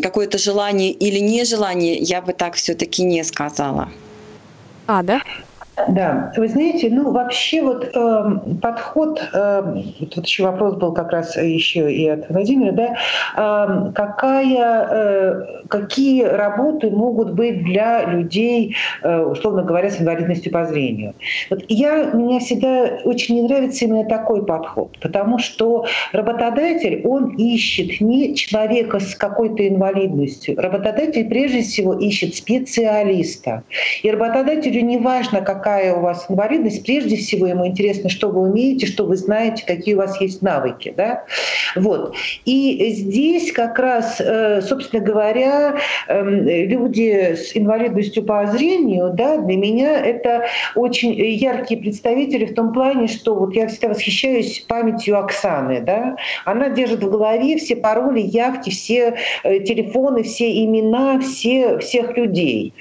[0.02, 3.90] какое-то желание или нежелание, я бы так все-таки не сказала.
[4.88, 5.22] А, да?
[5.90, 8.24] Да, вы знаете, ну вообще вот э,
[8.62, 12.96] подход, э, тут еще вопрос был как раз еще и от Владимира, да,
[13.38, 20.66] э, какая, э, какие работы могут быть для людей, э, условно говоря, с инвалидностью по
[20.66, 21.14] зрению.
[21.50, 28.02] Вот я, мне всегда очень не нравится именно такой подход, потому что работодатель, он ищет
[28.02, 33.64] не человека с какой-то инвалидностью, работодатель прежде всего ищет специалиста.
[34.04, 38.42] И работодателю не важно, какая какая у вас инвалидность, прежде всего ему интересно, что вы
[38.50, 40.94] умеете, что вы знаете, какие у вас есть навыки.
[40.98, 41.24] Да?
[41.76, 42.14] Вот.
[42.46, 49.56] И здесь как раз, э, собственно говоря, эм, люди с инвалидностью по зрению, да, для
[49.56, 50.46] меня это
[50.76, 55.80] очень яркие представители в том плане, что вот я всегда восхищаюсь памятью Оксаны.
[55.82, 56.18] Да?
[56.46, 62.74] Она держит в голове все пароли, явки, все э, телефоны, все имена все, всех людей.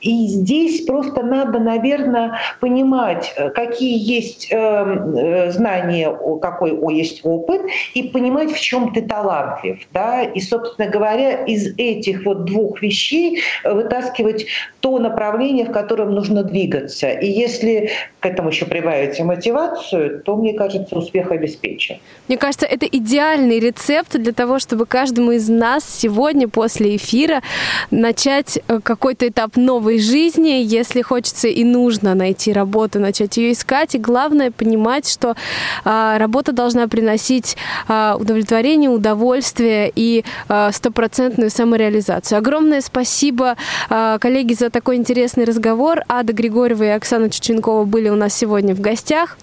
[0.00, 7.62] И здесь просто надо, наверное, понимать, э, какие есть эм, э, знания, какой есть опыт,
[7.94, 9.78] и понимать, в чем ты талантлив.
[9.92, 10.22] Да?
[10.22, 14.46] И, собственно говоря, из этих вот двух вещей э, вытаскивать
[14.80, 17.10] то направление, в котором нужно двигаться.
[17.10, 21.96] И если к этому еще прибавить мотивацию, то, мне кажется, успех обеспечен.
[22.28, 27.42] Мне кажется, это идеальный рецепт для того, чтобы каждому из нас сегодня после эфира
[27.90, 33.94] начать какой-то этап новой жизни, если хочется и нужно найти работу, начать ее искать.
[33.94, 35.36] И главное понимать, что
[35.84, 37.56] а, работа должна приносить
[37.88, 42.38] а, удовлетворение, удовольствие и а, стопроцентную самореализацию.
[42.38, 43.56] Огромное спасибо,
[43.88, 46.02] а, коллеги, за такой интересный разговор.
[46.08, 49.38] Ада Григорьева и Оксана Чученкова были у нас сегодня в гостях.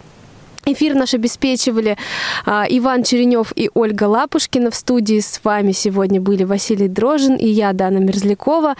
[0.65, 1.97] Эфир наш обеспечивали
[2.45, 4.71] а, Иван Черенев и Ольга Лапушкина.
[4.71, 8.75] В студии с вами сегодня были Василий Дрожин и я, Дана Мерзлякова.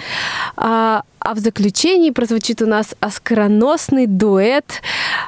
[0.57, 4.81] А, а в заключении прозвучит у нас оскароносный дуэт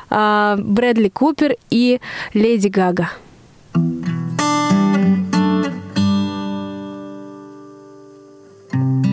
[0.09, 1.99] а, Брэдли Купер и
[2.33, 3.09] Леди Гага.
[8.73, 9.06] Tell